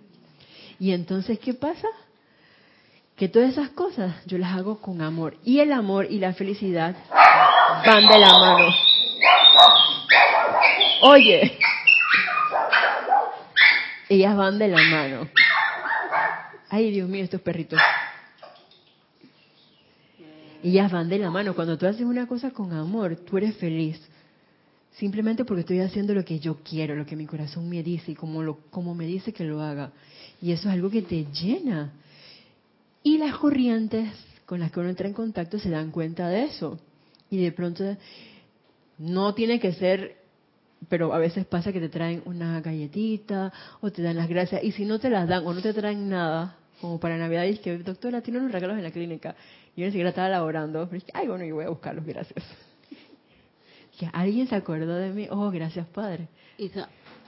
[0.79, 1.87] Y entonces, ¿qué pasa?
[3.15, 6.95] Que todas esas cosas yo las hago con amor y el amor y la felicidad
[7.85, 8.73] van de la mano.
[11.01, 11.57] Oye,
[14.09, 15.29] ellas van de la mano.
[16.69, 17.79] Ay, Dios mío, estos perritos.
[20.63, 21.53] Ellas van de la mano.
[21.53, 24.01] Cuando tú haces una cosa con amor, tú eres feliz.
[24.97, 28.15] Simplemente porque estoy haciendo lo que yo quiero, lo que mi corazón me dice y
[28.15, 29.91] como, lo, como me dice que lo haga.
[30.41, 31.93] Y eso es algo que te llena.
[33.01, 34.09] Y las corrientes
[34.45, 36.79] con las que uno entra en contacto se dan cuenta de eso.
[37.29, 37.97] Y de pronto
[38.99, 40.23] no tiene que ser
[40.89, 44.71] pero a veces pasa que te traen una galletita o te dan las gracias y
[44.71, 47.77] si no te las dan o no te traen nada, como para Navidad, y que
[47.77, 49.35] doctora, tiene unos regalos en la clínica.
[49.75, 52.43] Y yo ni siquiera estaba laborando, pero ay, bueno, yo voy a buscarlos, gracias.
[53.97, 56.27] Que alguien se acordó de mí, oh, gracias, padre.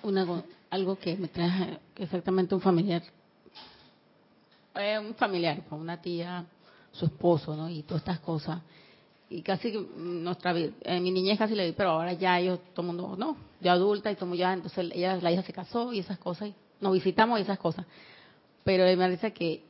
[0.04, 3.04] una, algo que me trae exactamente un familiar,
[4.76, 6.46] eh, un familiar, una tía,
[6.92, 7.70] su esposo, ¿no?
[7.70, 8.62] Y todas estas cosas
[9.30, 13.16] y casi nuestra en mi niñez casi le di, pero ahora ya ellos, todo mundo,
[13.18, 16.52] no, ya adulta y como ya, entonces ella, la hija se casó y esas cosas,
[16.80, 17.86] nos visitamos y esas cosas.
[18.64, 19.64] Pero me parece que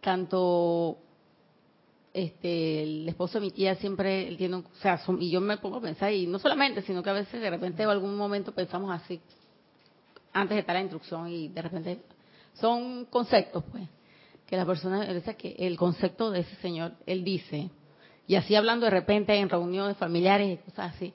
[0.00, 0.96] tanto
[2.12, 5.80] este el esposo de mi tía siempre tiene o sea y yo me pongo a
[5.80, 9.20] pensar y no solamente sino que a veces de repente en algún momento pensamos así
[10.32, 12.00] antes de estar la instrucción y de repente
[12.54, 13.84] son conceptos pues
[14.46, 15.06] que la persona
[15.36, 17.70] que el concepto de ese señor él dice
[18.30, 21.12] y así hablando de repente en reuniones familiares y cosas así,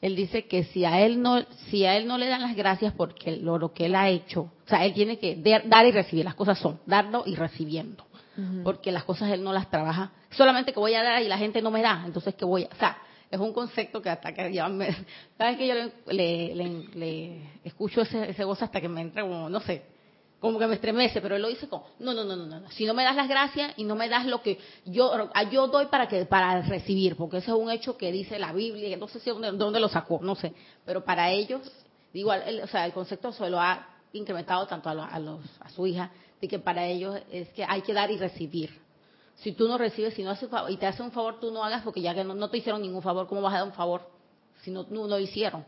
[0.00, 1.40] él dice que si a él no
[1.70, 4.40] si a él no le dan las gracias porque lo, lo que él ha hecho,
[4.40, 8.04] o sea, él tiene que dar y recibir, las cosas son dando y recibiendo,
[8.62, 11.62] porque las cosas él no las trabaja, solamente que voy a dar y la gente
[11.62, 12.98] no me da, entonces que voy a, o sea,
[13.30, 14.86] es un concepto que hasta que ya me,
[15.38, 15.74] vez que yo
[16.06, 19.84] le, le, escucho ese, ese voz hasta que me entra como, no sé,
[20.38, 22.84] como que me estremece, pero él lo dice como, no, no, no, no, no, si
[22.84, 26.08] no me das las gracias y no me das lo que yo yo doy para
[26.08, 29.30] que para recibir, porque ese es un hecho que dice la Biblia, no sé si
[29.30, 30.52] dónde, dónde lo sacó, no sé,
[30.84, 31.60] pero para ellos,
[32.12, 32.32] digo,
[32.62, 36.10] o sea, el concepto se lo ha incrementado tanto a, a, los, a su hija,
[36.40, 38.78] de que para ellos es que hay que dar y recibir.
[39.36, 41.82] Si tú no recibes, si no haces y te hace un favor, tú no hagas
[41.82, 44.08] porque ya que no, te hicieron ningún favor, ¿cómo vas a dar un favor
[44.62, 45.64] si no, no lo hicieron?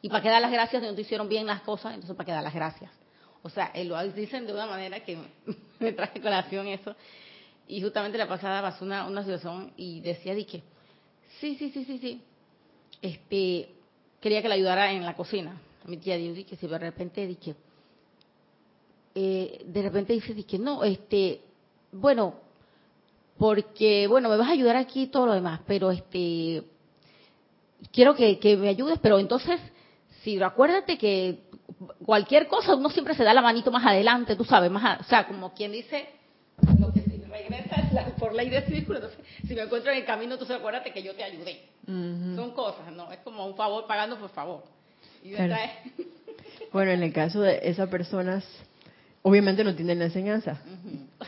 [0.00, 2.26] Y para qué dar las gracias si no te hicieron bien las cosas, entonces para
[2.26, 2.90] qué dar las gracias.
[3.42, 5.18] O sea, lo dicen de una manera que
[5.78, 6.94] me traje colación eso.
[7.68, 10.62] Y justamente la pasada pasó una, una situación y decía, dije,
[11.40, 12.22] sí, sí, sí, sí, sí.
[13.00, 13.68] Este,
[14.20, 15.60] quería que la ayudara en la cocina.
[15.86, 17.54] Mi tía dije, si de repente dije,
[19.14, 21.40] eh, de repente dice, dije, no, este,
[21.92, 22.34] bueno,
[23.38, 26.62] porque, bueno, me vas a ayudar aquí y todo lo demás, pero este,
[27.92, 29.60] quiero que, que me ayudes, pero entonces,
[30.22, 31.40] si acuérdate que
[32.04, 35.26] cualquier cosa, uno siempre se da la manito más adelante, tú sabes, más, o sea,
[35.26, 36.08] como quien dice,
[36.78, 40.38] lo que si regresa por ley de círculo, entonces, si me encuentro en el camino,
[40.38, 41.62] tú acuérdate que yo te ayudé.
[41.84, 43.10] Son cosas, ¿no?
[43.10, 44.62] Es como un favor pagando por favor.
[46.72, 48.44] bueno, en el caso de esas personas,
[49.22, 50.60] obviamente no tienen la enseñanza.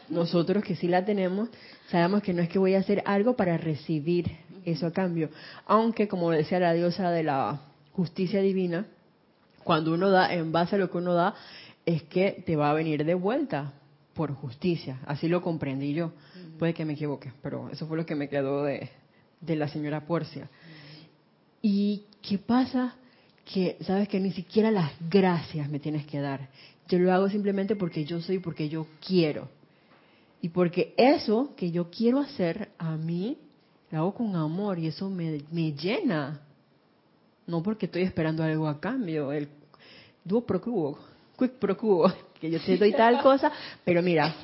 [0.08, 1.48] Nosotros que sí la tenemos,
[1.90, 5.30] sabemos que no es que voy a hacer algo para recibir eso a cambio.
[5.66, 7.60] Aunque, como decía la diosa de la
[7.92, 8.86] justicia divina,
[9.62, 11.34] cuando uno da en base a lo que uno da,
[11.86, 13.72] es que te va a venir de vuelta
[14.14, 14.98] por justicia.
[15.06, 16.12] Así lo comprendí yo.
[16.58, 18.88] Puede que me equivoque, pero eso fue lo que me quedó de,
[19.40, 20.48] de la señora Porcia.
[21.62, 22.94] ¿Y qué pasa?
[23.44, 26.48] Que sabes que ni siquiera las gracias me tienes que dar.
[26.88, 29.48] Yo lo hago simplemente porque yo soy, porque yo quiero.
[30.42, 33.38] Y porque eso que yo quiero hacer a mí,
[33.90, 36.40] lo hago con amor y eso me, me llena.
[37.46, 39.32] No porque estoy esperando algo a cambio.
[39.32, 39.48] El
[40.24, 40.98] dúo pro quo,
[41.38, 43.52] quick pro quo, que yo te doy tal cosa,
[43.84, 44.34] pero mira,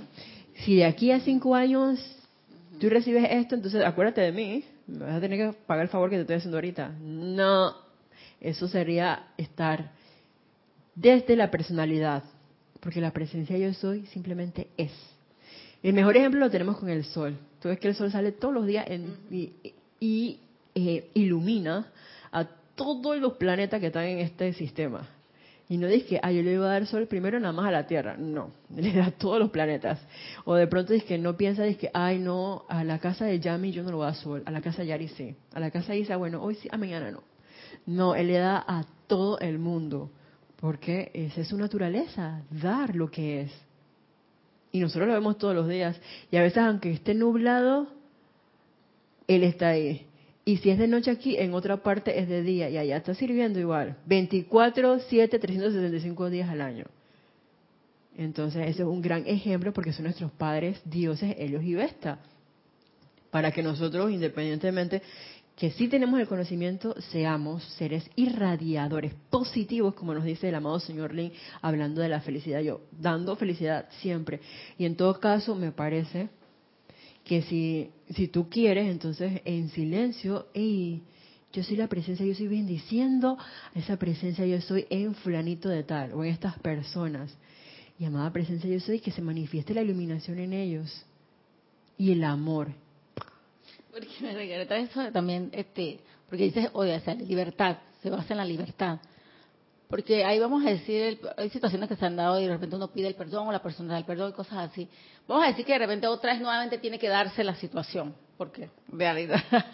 [0.64, 1.98] si de aquí a cinco años
[2.78, 6.10] tú recibes esto, entonces acuérdate de mí, me vas a tener que pagar el favor
[6.10, 6.88] que te estoy haciendo ahorita.
[7.00, 7.74] No,
[8.40, 9.92] eso sería estar
[11.00, 12.24] desde la personalidad,
[12.80, 14.92] porque la presencia yo soy simplemente es.
[15.82, 17.38] El mejor ejemplo lo tenemos con el sol.
[17.60, 18.86] Tú ves que el sol sale todos los días
[19.30, 20.40] y,
[20.74, 21.90] eh, ilumina
[22.30, 22.44] a
[22.74, 25.08] todos los planetas que están en este sistema.
[25.70, 27.70] Y no dices que, ah, yo le voy a dar sol primero nada más a
[27.70, 28.16] la Tierra.
[28.18, 30.00] No, le da a todos los planetas.
[30.44, 33.40] O de pronto dices que no piensa, dices que, ay, no, a la casa de
[33.40, 34.42] Yami yo no le voy a dar sol.
[34.44, 35.34] A la casa de Yari sí.
[35.54, 37.22] A la casa de Isa, bueno, hoy sí, a mañana no.
[37.86, 40.10] No, él le da a todo el mundo.
[40.60, 43.52] Porque esa es su naturaleza, dar lo que es.
[44.72, 46.00] Y nosotros lo vemos todos los días.
[46.30, 47.88] Y a veces, aunque esté nublado,
[49.26, 50.06] Él está ahí.
[50.44, 52.68] Y si es de noche aquí, en otra parte es de día.
[52.70, 53.96] Y allá está sirviendo igual.
[54.06, 56.84] 24, 7, 365 días al año.
[58.16, 62.18] Entonces, ese es un gran ejemplo porque son nuestros padres, dioses, ellos y Vesta.
[63.30, 65.02] Para que nosotros, independientemente
[65.60, 71.12] que sí tenemos el conocimiento, seamos seres irradiadores, positivos, como nos dice el amado señor
[71.14, 74.40] Lin, hablando de la felicidad, yo dando felicidad siempre.
[74.78, 76.30] Y en todo caso, me parece
[77.24, 81.02] que si, si tú quieres, entonces en silencio, y
[81.52, 83.36] yo soy la presencia, yo soy bendiciendo
[83.74, 87.36] esa presencia, yo soy en fulanito de tal, o en estas personas.
[87.98, 91.04] Y amada presencia, yo soy que se manifieste la iluminación en ellos
[91.98, 92.68] y el amor
[93.92, 98.98] porque eso también, este, porque dices, oye, o sea, libertad, se basa en la libertad.
[99.88, 102.92] Porque ahí vamos a decir, hay situaciones que se han dado y de repente uno
[102.92, 104.88] pide el perdón o la persona da el perdón y cosas así.
[105.26, 108.70] Vamos a decir que de repente otra vez nuevamente tiene que darse la situación, porque
[108.88, 109.42] realidad.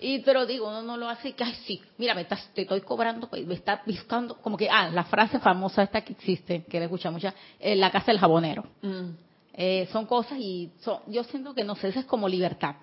[0.00, 2.62] Y pero digo, uno no lo hace y que, ay, sí, mira, me estás, te
[2.62, 6.62] estoy cobrando, pues, me está buscando, como que, ah, la frase famosa esta que existe,
[6.70, 8.64] que le escucha mucha, en la casa del jabonero.
[8.80, 9.10] Mm.
[9.54, 12.76] Eh, son cosas y son, yo siento que no sé, eso es como libertad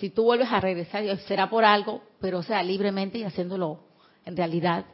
[0.00, 3.80] si tú vuelves a regresar, será por algo, pero sea, libremente y haciéndolo
[4.24, 4.84] en realidad,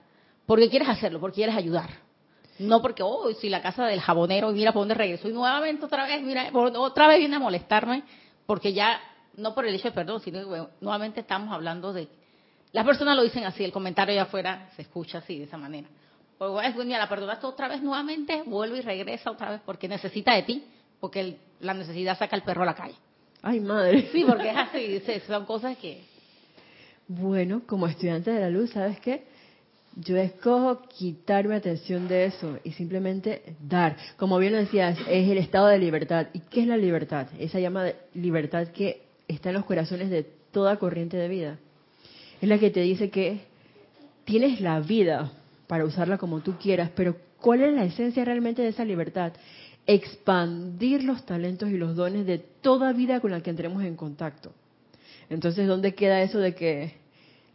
[0.47, 1.91] porque quieres hacerlo, porque quieres ayudar.
[2.59, 6.07] No porque, oh, si la casa del jabonero, mira por dónde regreso, y nuevamente otra
[6.07, 8.05] vez, mira, otra vez viene a molestarme,
[8.47, 9.01] porque ya,
[9.37, 12.09] no por el hecho de perdón, sino nuevamente estamos hablando de...
[12.73, 15.89] Las personas lo dicen así, el comentario allá afuera se escucha así, de esa manera.
[16.39, 20.43] Pues, mira, la perdonaste otra vez nuevamente, vuelve y regresa otra vez, porque necesita de
[20.43, 20.65] ti,
[21.01, 22.95] porque la necesidad saca al perro a la calle.
[23.43, 24.09] Ay, madre.
[24.13, 26.01] Sí, porque es así, son cosas que...
[27.09, 29.25] Bueno, como estudiante de la luz, ¿sabes qué?
[29.97, 33.97] Yo escojo quitarme atención de eso y simplemente dar.
[34.17, 36.29] Como bien lo decías, es el estado de libertad.
[36.33, 37.27] ¿Y qué es la libertad?
[37.39, 40.23] Esa llama de libertad que está en los corazones de
[40.53, 41.59] toda corriente de vida.
[42.41, 43.41] Es la que te dice que
[44.25, 45.33] tienes la vida
[45.67, 49.33] para usarla como tú quieras, pero ¿cuál es la esencia realmente de esa libertad?
[49.87, 54.53] Expandir los talentos y los dones de toda vida con la que entremos en contacto.
[55.29, 56.95] Entonces, ¿dónde queda eso de que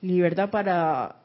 [0.02, 1.18] libertad para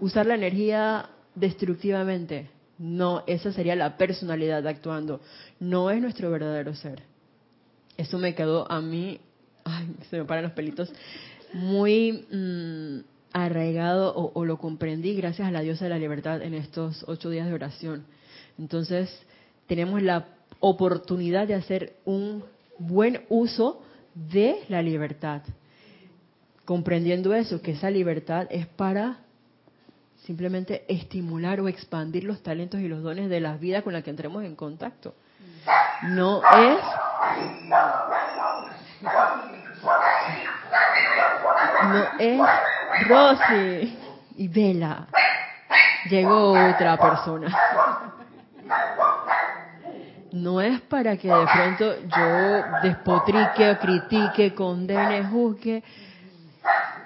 [0.00, 2.50] usar la energía destructivamente?
[2.78, 5.20] No, esa sería la personalidad actuando.
[5.60, 7.02] No es nuestro verdadero ser.
[7.96, 9.20] Eso me quedó a mí,
[9.64, 10.92] ay, se me paran los pelitos,
[11.52, 16.54] muy mm, arraigado o, o lo comprendí gracias a la diosa de la libertad en
[16.54, 18.04] estos ocho días de oración.
[18.58, 19.10] Entonces,
[19.66, 20.26] tenemos la
[20.62, 22.44] oportunidad de hacer un
[22.78, 23.82] buen uso
[24.14, 25.42] de la libertad.
[26.64, 29.18] Comprendiendo eso, que esa libertad es para
[30.24, 34.10] simplemente estimular o expandir los talentos y los dones de la vida con la que
[34.10, 35.14] entremos en contacto.
[36.04, 36.78] No es
[41.88, 42.40] no es
[43.08, 43.98] Rosy
[44.36, 45.08] y Vela.
[46.08, 47.48] Llegó otra persona
[50.32, 55.82] no es para que de pronto yo despotrique, critique, condene, juzgue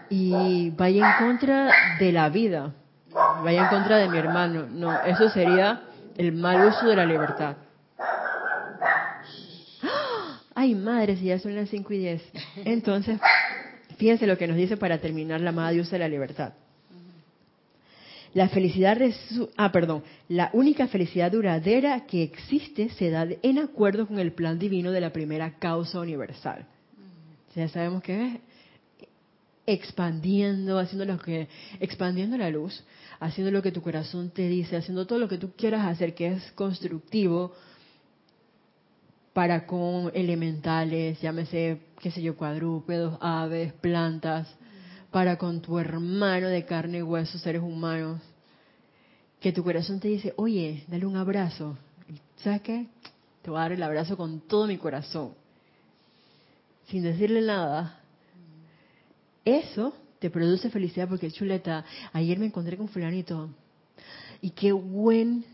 [0.09, 2.73] y vaya en contra de la vida,
[3.43, 4.67] vaya en contra de mi hermano.
[4.71, 5.83] No, eso sería
[6.17, 7.57] el mal uso de la libertad.
[10.55, 12.33] Ay, madre, si ya son las 5 y 10.
[12.65, 13.21] Entonces,
[13.99, 16.55] fíjense lo que nos dice para terminar la amada diosa de la libertad.
[18.37, 18.99] La felicidad,
[19.57, 24.59] ah, perdón, la única felicidad duradera que existe se da en acuerdo con el plan
[24.59, 26.67] divino de la primera causa universal.
[27.55, 28.41] Ya sabemos que es
[29.65, 31.49] expandiendo, haciendo lo que,
[31.81, 32.85] expandiendo la luz,
[33.21, 36.27] haciendo lo que tu corazón te dice, haciendo todo lo que tú quieras hacer que
[36.27, 37.55] es constructivo
[39.33, 44.55] para con elementales, llámese, qué sé yo, cuadrúpedos, aves, plantas,
[45.17, 48.21] para con tu hermano de carne y hueso, seres humanos,
[49.41, 51.79] que tu corazón te dice, oye, dale un abrazo.
[52.37, 52.87] ¿Sabes qué?
[53.41, 55.33] Te voy a dar el abrazo con todo mi corazón.
[56.89, 57.99] Sin decirle nada.
[59.43, 63.49] Eso te produce felicidad porque chuleta, ayer me encontré con fulanito
[64.43, 65.47] y qué buen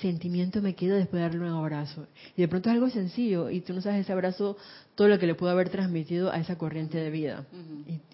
[0.00, 2.06] sentimiento me queda después de darle un abrazo.
[2.36, 4.56] Y de pronto es algo sencillo y tú no sabes ese abrazo,
[4.94, 7.46] todo lo que le pudo haber transmitido a esa corriente de vida.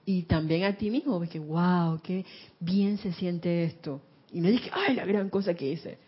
[0.07, 2.25] y, también a ti mismo, porque wow, qué
[2.61, 4.01] bien se siente esto.
[4.33, 5.99] Y no dije, ay, la gran cosa que hice.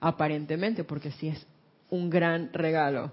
[0.00, 1.46] Aparentemente, porque sí es
[1.90, 3.12] un gran regalo.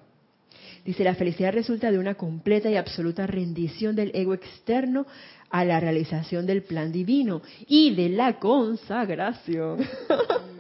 [0.84, 5.06] Dice, la felicidad resulta de una completa y absoluta rendición del ego externo
[5.50, 9.80] a la realización del plan divino y de la consagración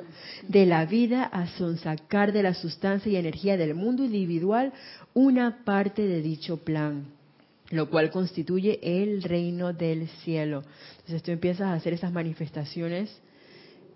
[0.48, 4.74] de la vida a sonsacar de la sustancia y energía del mundo individual
[5.14, 7.06] una parte de dicho plan,
[7.70, 10.64] lo cual constituye el reino del cielo.
[11.00, 13.22] Entonces tú empiezas a hacer esas manifestaciones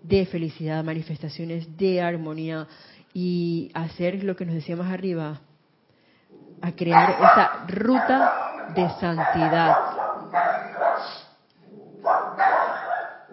[0.02, 2.66] de felicidad, manifestaciones de armonía
[3.12, 5.40] y hacer lo que nos decía más arriba,
[6.60, 9.74] a crear esa ruta de santidad.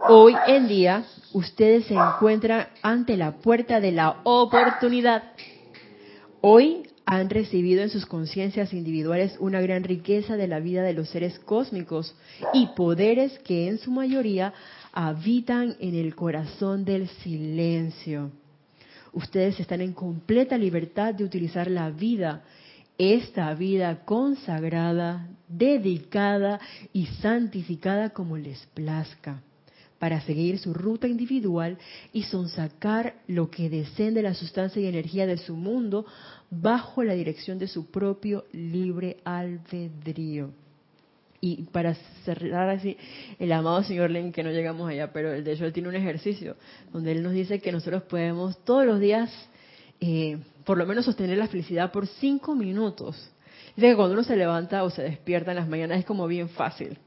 [0.08, 1.04] Hoy en día
[1.34, 5.24] ustedes se encuentran ante la puerta de la oportunidad.
[6.42, 11.10] Hoy han recibido en sus conciencias individuales una gran riqueza de la vida de los
[11.10, 12.16] seres cósmicos
[12.54, 14.54] y poderes que en su mayoría
[14.94, 18.32] habitan en el corazón del silencio.
[19.12, 22.44] Ustedes están en completa libertad de utilizar la vida
[22.98, 26.60] esta vida consagrada, dedicada
[26.92, 29.42] y santificada como les plazca,
[30.04, 31.78] para seguir su ruta individual
[32.12, 36.06] y sonsacar lo que descende la sustancia y energía de su mundo
[36.50, 40.50] bajo la dirección de su propio libre albedrío.
[41.40, 41.96] Y para
[42.26, 42.98] cerrar así,
[43.40, 46.58] el amado señor Len, que no llegamos allá, pero de hecho él tiene un ejercicio
[46.92, 49.32] donde él nos dice que nosotros podemos todos los días
[50.02, 53.32] eh, por lo menos sostener la felicidad por cinco minutos.
[53.78, 56.50] Dice que cuando uno se levanta o se despierta en las mañanas es como bien
[56.50, 56.98] fácil.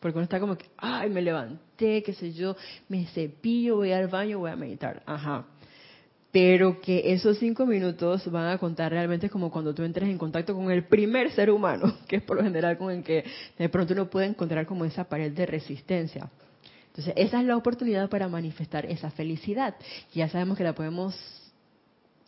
[0.00, 2.56] Porque uno está como que, ay, me levanté, qué sé yo,
[2.88, 5.02] me cepillo, voy al baño, voy a meditar.
[5.06, 5.46] Ajá.
[6.30, 10.54] Pero que esos cinco minutos van a contar realmente como cuando tú entres en contacto
[10.54, 13.24] con el primer ser humano, que es por lo general con el que
[13.58, 16.30] de pronto uno puede encontrar como esa pared de resistencia.
[16.88, 19.76] Entonces, esa es la oportunidad para manifestar esa felicidad.
[20.12, 21.14] Ya sabemos que la podemos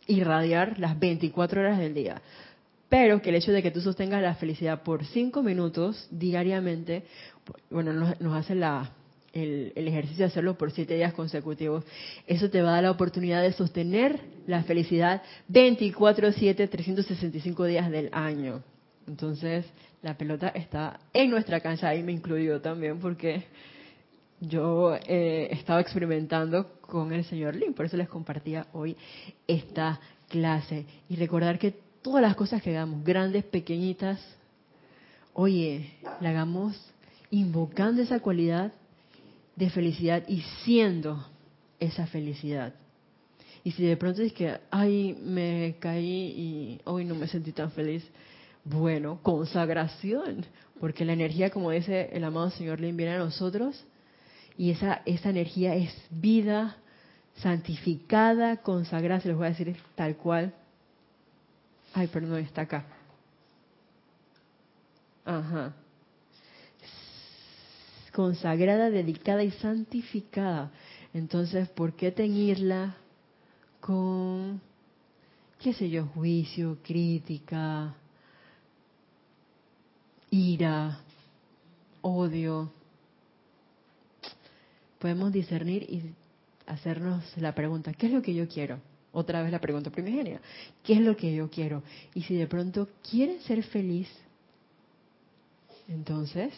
[0.07, 2.21] irradiar las 24 horas del día.
[2.89, 7.03] Pero que el hecho de que tú sostengas la felicidad por 5 minutos diariamente,
[7.69, 8.91] bueno, nos, hace la,
[9.33, 11.83] el, ejercicio de hacerlo por 7 días consecutivos,
[12.27, 17.89] eso te va a dar la oportunidad de sostener la felicidad 24, 7, 365 días
[17.89, 18.63] del año.
[19.07, 19.65] Entonces,
[20.01, 23.45] la pelota está en nuestra cancha, ahí me incluyo también, porque
[24.39, 28.97] yo eh, he estado experimentando con el señor Lin, por eso les compartía hoy
[29.47, 30.85] esta clase.
[31.09, 34.19] Y recordar que todas las cosas que hagamos, grandes, pequeñitas,
[35.33, 36.90] oye, la hagamos
[37.31, 38.73] invocando esa cualidad
[39.55, 41.25] de felicidad y siendo
[41.79, 42.73] esa felicidad.
[43.63, 47.71] Y si de pronto es que, ay, me caí y hoy no me sentí tan
[47.71, 48.03] feliz,
[48.63, 50.45] bueno, consagración,
[50.79, 53.83] porque la energía, como dice el amado Señor Lin, viene a nosotros
[54.57, 56.77] y esa, esa energía es vida
[57.35, 60.53] santificada, consagrada, se los voy a decir tal cual.
[61.93, 62.85] Ay, perdón, está acá.
[65.25, 65.73] Ajá.
[68.13, 70.71] Consagrada, dedicada y santificada.
[71.13, 72.95] Entonces, ¿por qué teñirla
[73.79, 74.61] con,
[75.59, 77.95] qué sé yo, juicio, crítica,
[80.29, 80.99] ira,
[82.01, 82.71] odio?
[84.99, 86.13] Podemos discernir y
[86.67, 88.79] hacernos la pregunta, ¿qué es lo que yo quiero?
[89.13, 90.39] Otra vez la pregunta primigenia,
[90.83, 91.83] ¿qué es lo que yo quiero?
[92.13, 94.07] Y si de pronto quieren ser feliz,
[95.89, 96.53] entonces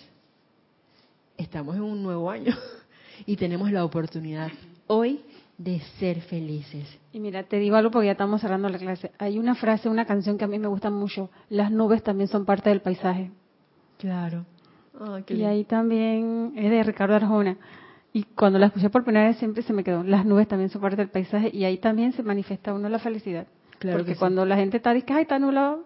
[1.44, 2.56] estamos en un nuevo año
[3.26, 4.52] y tenemos la oportunidad
[4.88, 5.22] hoy
[5.58, 6.86] de ser felices.
[7.12, 9.12] Y mira, te digo algo porque ya estamos cerrando la clase.
[9.20, 11.30] Hay una frase, una canción que a mí me gusta mucho.
[11.50, 13.32] Las nubes también son parte del paisaje.
[14.00, 14.46] Claro.
[15.00, 17.58] Ah, y ahí también es de Ricardo Arjona.
[18.12, 20.04] Y cuando la escuché por primera vez siempre se me quedó.
[20.04, 23.48] Las nubes también son parte del paisaje y ahí también se manifiesta uno la felicidad.
[23.80, 25.86] Claro Porque cuando la gente está diciendo, ay, está nublado,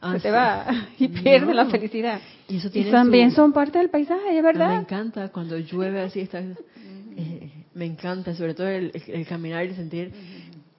[0.00, 0.66] ah, se te va
[0.98, 2.20] y pierde la felicidad.
[2.48, 4.70] Y, eso también son parte del paisaje, es verdad.
[4.70, 8.92] me encanta cuando llueve así, está, eh, me encanta, sobre todo el,
[9.28, 10.12] caminar y sentir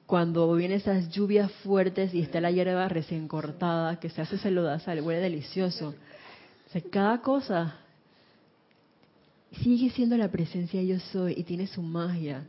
[0.06, 4.94] cuando vienen esas lluvias fuertes y está la hierba recién cortada, que se hace celulosa,
[4.96, 5.96] huele delicioso.
[6.68, 7.76] O sea, cada cosa
[9.64, 12.44] sigue siendo la presencia yo soy y tiene su magia.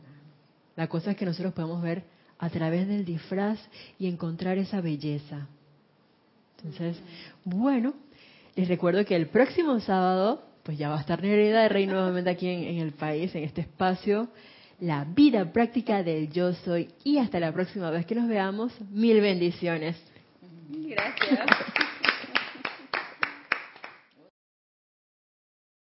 [0.75, 2.03] La cosa es que nosotros podemos ver
[2.37, 3.59] a través del disfraz
[3.97, 5.47] y encontrar esa belleza.
[6.63, 6.97] Entonces,
[7.43, 7.93] bueno,
[8.55, 12.29] les recuerdo que el próximo sábado, pues ya va a estar Nerida de Rey nuevamente
[12.29, 14.29] aquí en, en el país, en este espacio,
[14.79, 16.89] la vida práctica del yo soy.
[17.03, 19.95] Y hasta la próxima vez que nos veamos, mil bendiciones.
[20.69, 21.39] Gracias.